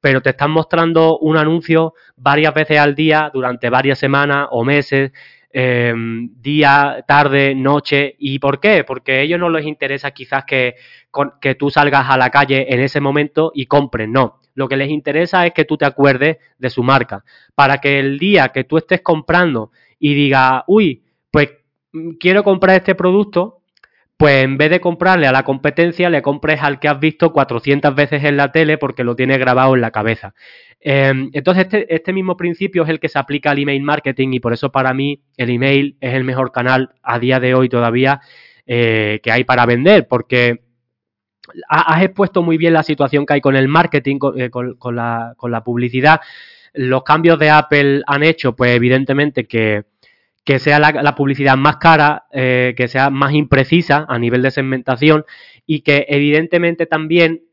[0.02, 5.12] Pero te están mostrando un anuncio varias veces al día durante varias semanas o meses
[5.52, 8.16] eh, día, tarde, noche.
[8.20, 8.84] ¿Y por qué?
[8.84, 10.76] Porque a ellos no les interesa quizás que,
[11.42, 14.40] que tú salgas a la calle en ese momento y compren, no.
[14.56, 17.24] Lo que les interesa es que tú te acuerdes de su marca,
[17.56, 21.50] para que el día que tú estés comprando y diga, uy, pues
[21.94, 23.59] mm, quiero comprar este producto,
[24.20, 27.96] pues en vez de comprarle a la competencia, le compres al que has visto 400
[27.96, 30.34] veces en la tele porque lo tiene grabado en la cabeza.
[30.82, 34.42] Em, entonces, este, este, mismo principio es el que se aplica al email marketing y
[34.42, 38.20] por eso para mí el email es el mejor canal a día de hoy todavía
[38.68, 40.64] eh, que hay para vender, porque
[41.70, 44.52] has expuesto muy bien la situación que hay con el marketing, con, eh,
[44.92, 46.20] la, con la publicidad.
[46.74, 49.86] Los cambios de Apple han hecho, pues evidentemente que
[50.50, 55.24] que sea la, publicidad más cara, eh, que sea más imprecisa a nivel de segmentación
[55.68, 57.44] y que evidentemente también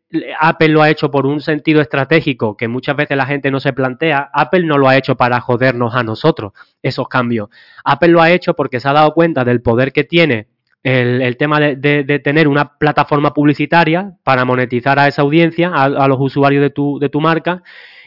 [0.41, 3.75] Apple lo ha hecho por un sentido estratégico que muchas veces la gente no se
[3.75, 4.31] plantea.
[4.33, 7.51] Apple no lo ha hecho para jodernos a nosotros esos cambios.
[7.85, 10.49] Apple lo ha hecho porque se ha dado cuenta del poder que tiene
[10.83, 16.17] el, tema de, tener una plataforma publicitaria para monetizar a esa audiencia, a, a los
[16.19, 17.63] usuarios de tu, de tu marca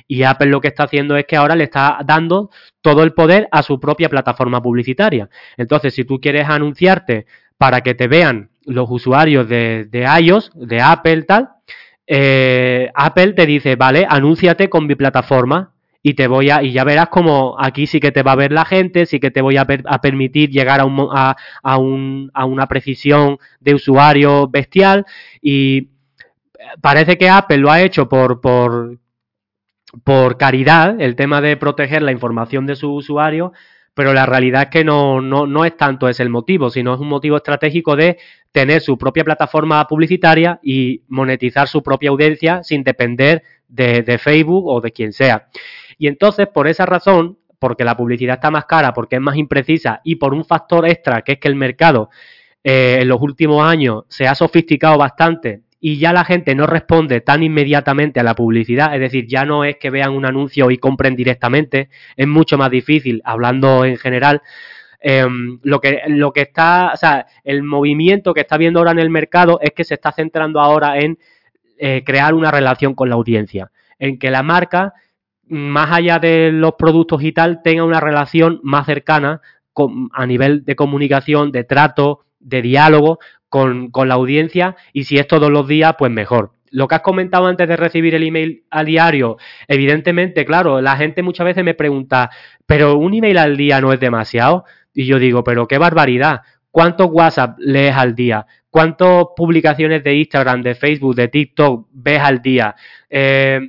[0.09, 2.49] y Apple lo que está haciendo es que ahora le está dando
[2.81, 5.29] todo el poder a su propia plataforma publicitaria.
[5.55, 7.27] Entonces, si tú quieres anunciarte
[7.59, 9.87] para que te vean los usuarios de,
[10.19, 11.49] iOS, de Apple, tal,
[12.07, 16.83] eh, Apple te dice, vale, anúnciate con mi plataforma y te voy a y ya
[16.83, 19.57] verás como aquí sí que te va a ver la gente, sí que te voy
[19.57, 25.05] a, permitir llegar a, un, a, un, a una precisión de usuario bestial
[25.39, 25.89] y
[26.81, 28.97] parece que Apple lo ha hecho por, por,
[30.03, 33.53] por caridad, el tema de proteger la información de su usuario,
[33.93, 36.99] pero la realidad es que no, no, no es tanto ese el motivo, sino es
[36.99, 38.17] un motivo estratégico de
[38.51, 44.67] tener su propia plataforma publicitaria y monetizar su propia audiencia sin depender de, de Facebook
[44.67, 45.47] o de quien sea.
[45.97, 50.01] Y entonces, por esa razón, porque la publicidad está más cara, porque es más imprecisa
[50.03, 52.09] y por un factor extra, que es que el mercado
[52.63, 57.21] eh, en los últimos años se ha sofisticado bastante y ya la gente no responde
[57.21, 60.77] tan inmediatamente a la publicidad, es decir, ya no es que vean un anuncio y
[60.77, 64.41] compren directamente, es mucho más difícil, hablando en general.
[65.01, 65.25] Eh,
[65.63, 69.09] lo que lo que está, o sea, el movimiento que está viendo ahora en el
[69.09, 71.17] mercado es que se está centrando ahora en
[71.77, 74.93] eh, crear una relación con la audiencia, en que la marca,
[75.47, 79.41] más allá de los productos y tal, tenga una relación más cercana
[80.11, 83.19] a nivel de comunicación, de trato, de diálogo
[83.49, 87.01] con, con la audiencia y si es todos los días, pues mejor lo que has
[87.01, 89.37] comentado antes de recibir el email a diario,
[89.67, 92.29] evidentemente, claro, la gente muchas veces me pregunta,
[92.65, 94.65] pero un email al día no es demasiado.
[94.93, 96.41] Y yo digo, pero qué barbaridad.
[96.71, 98.45] ¿Cuántos WhatsApp lees al día?
[98.69, 102.75] ¿Cuántas publicaciones de Instagram, de Facebook, de TikTok ves al día?
[103.09, 103.59] Eh,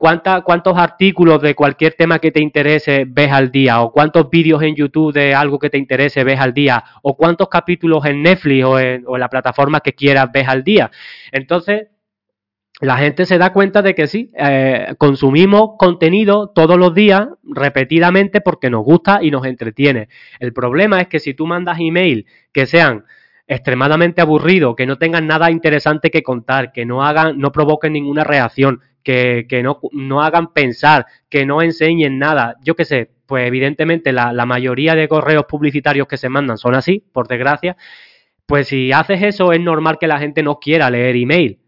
[0.00, 3.82] ¿cuánta, ¿Cuántos artículos de cualquier tema que te interese ves al día?
[3.82, 6.82] ¿O cuántos vídeos en YouTube de algo que te interese ves al día?
[7.02, 10.64] ¿O cuántos capítulos en Netflix o en, o en la plataforma que quieras ves al
[10.64, 10.90] día?
[11.30, 11.88] Entonces,
[12.80, 18.40] la gente se da cuenta de que sí, eh, consumimos contenido todos los días repetidamente
[18.40, 20.08] porque nos gusta y nos entretiene.
[20.38, 22.24] El problema es que si tú mandas email
[22.54, 23.04] que sean
[23.46, 28.24] extremadamente aburridos, que no tengan nada interesante que contar, que no hagan, no provoquen ninguna
[28.24, 34.12] reacción, que, no, no hagan pensar, que no enseñen nada, yo qué sé, pues evidentemente
[34.12, 37.76] la, la mayoría de correos publicitarios que se mandan son así, por desgracia,
[38.50, 41.60] pues si haces eso es normal que la gente no quiera leer email.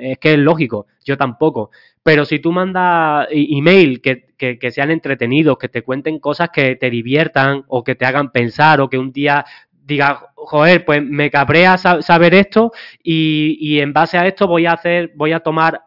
[0.00, 1.70] Es que es lógico, yo tampoco.
[2.02, 6.74] Pero si tú mandas email que, que, que, sean entretenidos, que te cuenten cosas que
[6.76, 11.30] te diviertan o que te hagan pensar o que un día digas, joder, pues me
[11.30, 12.72] cabrea saber esto
[13.02, 15.82] y, y en base a esto voy a hacer, voy a tomar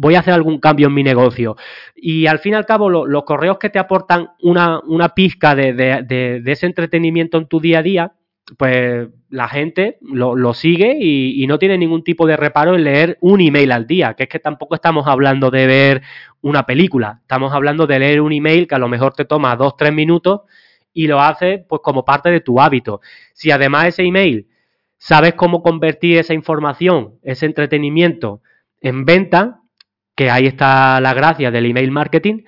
[0.00, 1.56] voy a hacer algún cambio en mi negocio.
[1.94, 4.80] Y al fin y al cabo, lo, los correos que te aportan una,
[5.14, 8.12] pizca de, ese entretenimiento en tu día a día,
[8.56, 13.18] pues la gente lo, sigue y, y, no tiene ningún tipo de reparo en leer
[13.20, 16.02] un email al día, que es que tampoco estamos hablando de ver
[16.40, 19.76] una película, estamos hablando de leer un email que a lo mejor te toma dos,
[19.76, 20.40] tres minutos
[20.94, 23.02] y lo haces pues como parte de tu hábito.
[23.34, 24.48] Si además ese email
[24.96, 28.40] sabes cómo convertir esa información, ese entretenimiento
[28.80, 29.59] en venta,
[30.14, 32.42] que ahí está la gracia del email marketing,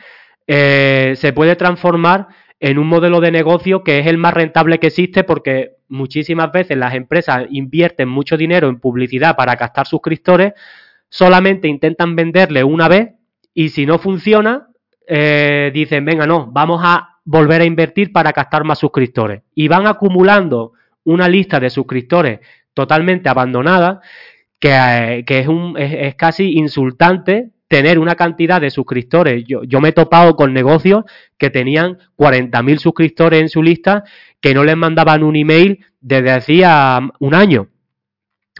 [0.47, 2.29] eh, se puede transformar
[2.61, 6.77] en un modelo de negocio que es el más rentable que existe porque muchísimas veces
[6.77, 10.53] las empresas invierten mucho dinero en publicidad para captar suscriptores,
[11.09, 13.11] solamente intentan venderle una vez
[13.55, 14.69] y si no funciona,
[15.07, 19.43] eh, dicen, venga, no, vamos a volver a invertir para captar más suscriptores.
[19.55, 20.73] Y van acumulando
[21.05, 22.41] una lista de suscriptores
[22.75, 24.01] totalmente abandonada
[24.63, 29.45] que, eh, que es, un, es, casi insultante tener una cantidad de suscriptores.
[29.45, 31.03] Yo, yo me he topado con negocios
[31.37, 34.05] que tenían 40.000 suscriptores en su lista
[34.41, 37.71] que no les mandaban un email desde hacía un año.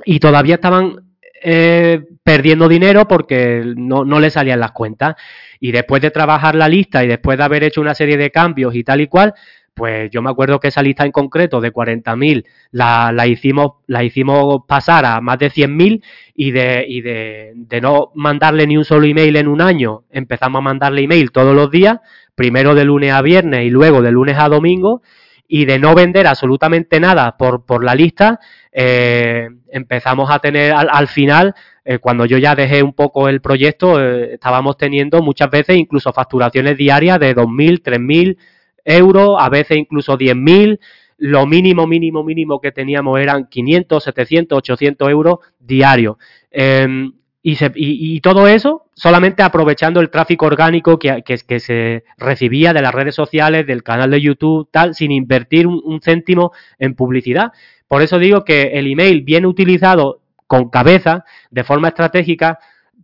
[0.05, 5.15] Y todavía estaban eh, perdiendo dinero porque no, no les salían las cuentas.
[5.61, 8.75] Y después de trabajar la lista y después de haber hecho una serie de cambios
[8.75, 9.35] y tal y cual,
[9.75, 14.05] pues yo me acuerdo que esa lista en concreto de 40.000 la, la, hicimos, la
[14.05, 16.03] hicimos pasar a más de 100.000
[16.35, 20.63] y, de, y de, no mandarle ni un solo email en un año, empezamos a
[20.63, 21.99] mandarle email todos los días,
[22.35, 25.03] primero de lunes a viernes y luego de lunes a domingo,
[25.49, 28.41] y de no vender absolutamente nada por, por la lista,
[28.73, 31.55] eh, empezamos a tener al, al final,
[31.85, 36.13] eh, cuando yo ya dejé un poco el proyecto, eh, estábamos teniendo muchas veces incluso
[36.13, 38.37] facturaciones diarias de 2.000, 3.000,
[38.85, 40.79] euros, a veces incluso 10.000,
[41.19, 46.17] lo mínimo, mínimo, mínimo que teníamos eran 500, 700, 800 euros diarios.
[46.51, 47.11] Eh,
[47.45, 53.17] y, todo eso solamente aprovechando el tráfico orgánico que, que, se recibía de las redes
[53.17, 57.53] sociales, del canal de YouTube, tal, sin invertir un, céntimo en publicidad.
[57.89, 62.61] Por eso digo que el email bien utilizado con cabeza, de forma estratégica,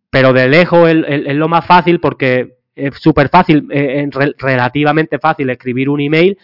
[0.08, 5.50] pero de lejos es lo más fácil porque es súper fácil, eh, re relativamente fácil
[5.50, 6.38] escribir un email,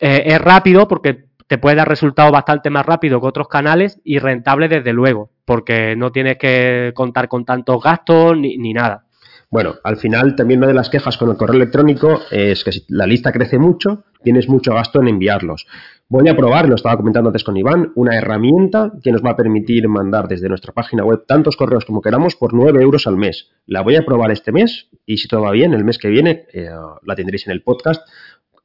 [0.00, 4.18] eh, es rápido porque te puede dar resultados bastante más rápido que otros canales y
[4.18, 9.04] rentable desde luego, porque no tienes que contar con tantos gastos ni, ni nada.
[9.48, 12.84] Bueno, al final también una de las quejas con el correo electrónico es que si
[12.88, 15.66] la lista crece mucho, tienes mucho gasto en enviarlos.
[16.08, 19.36] Voy a probar, lo estaba comentando antes con Iván, una herramienta que nos va a
[19.36, 23.50] permitir mandar desde nuestra página web tantos correos como queramos por 9 euros al mes.
[23.66, 26.44] La voy a probar este mes y si todo va bien, el mes que viene
[26.52, 26.70] eh,
[27.02, 28.06] la tendréis en el podcast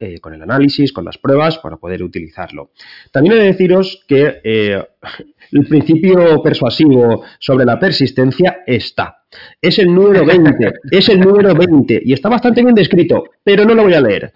[0.04, 2.72] eh, con el análisis, con las pruebas, para poder utilizarlo.
[3.12, 4.84] También he de deciros que eh,
[5.52, 9.24] el principio persuasivo sobre la persistencia está.
[9.62, 13.74] Es el número 20, es el número 20 y está bastante bien descrito, pero no
[13.74, 14.34] lo voy a leer.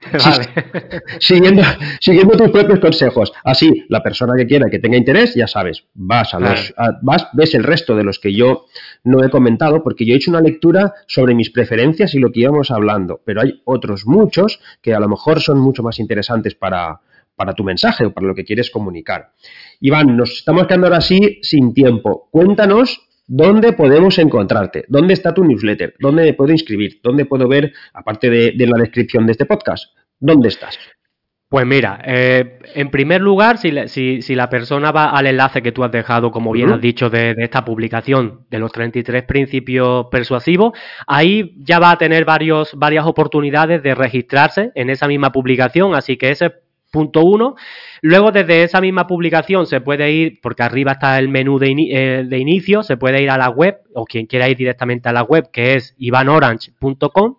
[1.20, 1.62] siguiendo,
[2.00, 3.32] siguiendo tus propios consejos.
[3.44, 7.54] Así, la persona que quiera que tenga interés, ya sabes, vas a los, vas, ves
[7.54, 8.66] el resto de los que yo
[9.04, 12.40] no he comentado, porque yo he hecho una lectura sobre mis preferencias y lo que
[12.40, 17.00] íbamos hablando, pero hay otros muchos que a lo mejor son mucho más interesantes para,
[17.36, 19.32] para tu mensaje o para lo que quieres comunicar.
[19.80, 22.28] Iván, nos estamos quedando ahora sí sin tiempo.
[22.30, 24.86] Cuéntanos ¿Dónde podemos encontrarte?
[24.88, 25.94] ¿Dónde está tu newsletter?
[26.00, 26.98] ¿Dónde me puedo inscribir?
[27.00, 29.84] ¿Dónde puedo ver, aparte de, la descripción de este podcast?
[30.18, 30.76] ¿Dónde estás?
[31.48, 33.70] Pues mira, eh, en primer lugar, si,
[34.20, 37.36] si, la persona va al enlace que tú has dejado, como bien has dicho, de,
[37.38, 40.72] esta publicación de los 33 principios persuasivos,
[41.06, 46.16] ahí ya va a tener varios, varias oportunidades de registrarse en esa misma publicación, así
[46.16, 46.50] que ese
[46.90, 47.54] punto uno.
[48.02, 52.24] Luego, desde esa misma publicación se puede ir, porque arriba está el menú de, eh,
[52.26, 55.22] de, inicio, se puede ir a la web, o quien quiera ir directamente a la
[55.22, 57.36] web, que es ivanorange.com.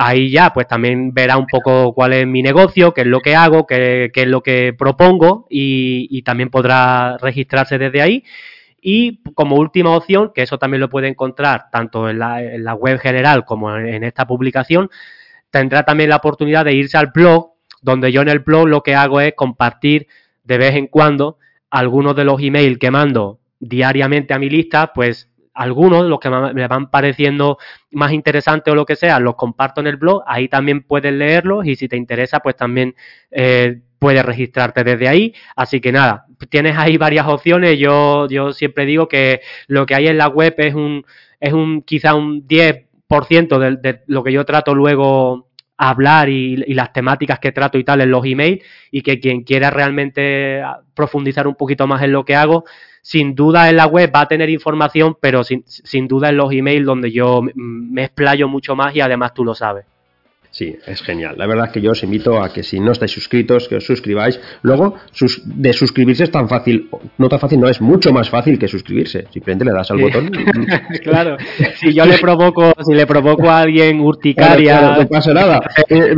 [0.00, 3.34] Ahí ya, pues también verá un poco cuál es mi negocio, qué es lo que
[3.34, 8.24] hago, qué, es lo que propongo y, también podrá registrarse desde ahí.
[8.80, 12.74] Y como última opción, que eso también lo puede encontrar tanto en la, en la
[12.74, 14.88] web general como en esta publicación,
[15.50, 18.94] tendrá también la oportunidad de irse al blog donde yo en el blog lo que
[18.94, 20.06] hago es compartir
[20.44, 21.38] de vez en cuando
[21.70, 26.68] algunos de los emails que mando diariamente a mi lista, pues algunos, los que me
[26.68, 27.58] van pareciendo
[27.90, 31.66] más interesantes o lo que sea, los comparto en el blog, ahí también puedes leerlos
[31.66, 32.94] y si te interesa, pues también
[33.32, 35.34] eh, puedes registrarte desde ahí.
[35.56, 37.76] Así que nada, tienes ahí varias opciones.
[37.76, 41.04] Yo, yo siempre digo que lo que hay en la web es un,
[41.40, 45.47] es un quizá un 10% de, de lo que yo trato luego
[45.78, 49.70] hablar y, las temáticas que trato y tal en los emails y que quien quiera
[49.70, 50.62] realmente
[50.94, 52.64] profundizar un poquito más en lo que hago,
[53.00, 56.52] sin duda en la web va a tener información, pero sin, sin duda en los
[56.52, 59.86] emails donde yo me explayo mucho más y además tú lo sabes.
[60.58, 61.36] Sí, es genial.
[61.38, 63.86] La verdad es que yo os invito a que si no estáis suscritos, que os
[63.86, 64.40] suscribáis.
[64.62, 64.96] Luego,
[65.44, 69.28] de suscribirse es tan fácil, no tan fácil, no, es mucho más fácil que suscribirse.
[69.30, 70.32] Simplemente le das al botón.
[71.04, 71.36] claro,
[71.76, 74.96] si yo le provoco, si le provoco a alguien urticaria...
[74.98, 75.60] no pasa nada.
[75.90, 76.14] Eh,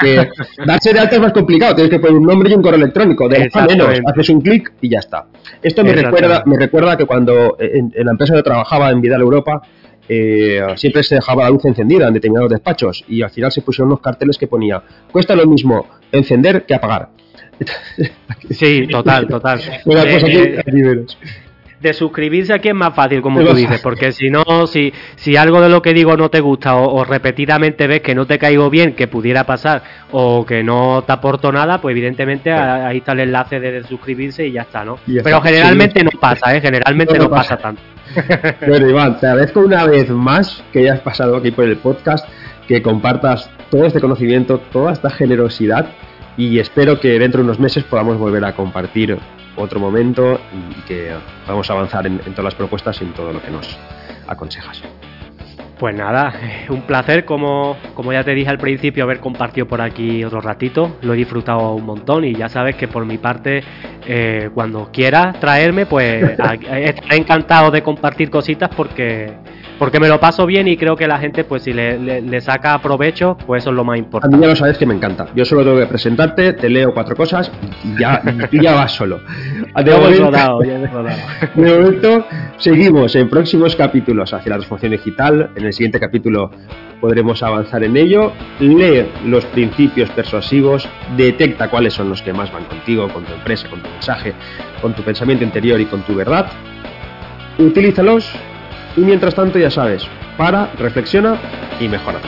[0.00, 0.28] que
[0.66, 3.28] darse de alta es más complicado, tienes que poner un nombre y un correo electrónico.
[3.28, 5.26] De menos, haces un clic y ya está.
[5.62, 9.20] Esto me recuerda, me recuerda que cuando en, en la empresa donde trabajaba en Vidal
[9.20, 9.62] Europa,
[10.08, 13.88] eh, siempre se dejaba la luz encendida en determinados despachos y al final se pusieron
[13.88, 17.08] unos carteles que ponía cuesta lo mismo encender que apagar.
[18.50, 19.60] Sí, total, total.
[19.86, 21.06] Eh, eh,
[21.82, 25.60] de suscribirse aquí es más fácil, como tú dices, porque si no, si, si algo
[25.60, 28.94] de lo que digo no te gusta o, repetidamente ves que no te caigo bien,
[28.94, 29.82] que pudiera pasar,
[30.12, 34.52] o que no te aporto nada, pues evidentemente ahí está el enlace de, suscribirse y
[34.52, 34.98] ya está, ¿no?
[35.24, 36.60] Pero generalmente no pasa, ¿eh?
[36.60, 37.82] Generalmente no, pasa tanto.
[38.66, 42.26] Bueno, Iván, te agradezco una vez más que hayas pasado aquí por el podcast,
[42.66, 45.86] que compartas todo este conocimiento, toda esta generosidad
[46.36, 49.18] y espero que dentro de unos meses podamos volver a compartir
[49.56, 51.12] otro momento y que
[51.44, 53.78] podamos avanzar en, en todas las propuestas y en todo lo que nos
[54.26, 54.82] aconsejas.
[55.82, 56.32] Pues nada,
[56.68, 60.98] un placer, como, como ya te dije al principio, haber compartido por aquí otro ratito.
[61.02, 63.64] Lo he disfrutado un montón y ya sabes que por mi parte,
[64.06, 66.22] eh, cuando quieras traerme, pues
[66.70, 69.32] estaré encantado de compartir cositas porque
[69.82, 73.36] porque me lo paso bien y creo que la gente, pues si le, saca provecho,
[73.44, 74.32] pues eso es lo más importante.
[74.32, 75.26] A mí ya lo sabes que me encanta.
[75.34, 77.50] Yo solo tengo que presentarte, te leo cuatro cosas
[77.82, 78.22] y ya,
[78.52, 79.18] y ya vas solo.
[79.84, 80.30] De momento,
[80.62, 80.78] ya
[81.56, 82.24] de momento,
[82.58, 85.50] seguimos en próximos capítulos hacia la transformación digital.
[85.56, 86.52] En el siguiente capítulo
[87.00, 88.30] podremos avanzar en ello.
[88.60, 93.68] Lee los principios persuasivos, detecta cuáles son los que más van contigo, con tu empresa,
[93.68, 94.32] con tu mensaje,
[94.80, 96.46] con tu pensamiento interior y con tu verdad.
[97.58, 98.32] Utilízalos
[98.96, 100.02] y mientras tanto, ya sabes,
[100.36, 101.36] para, reflexiona
[101.80, 102.18] y mejora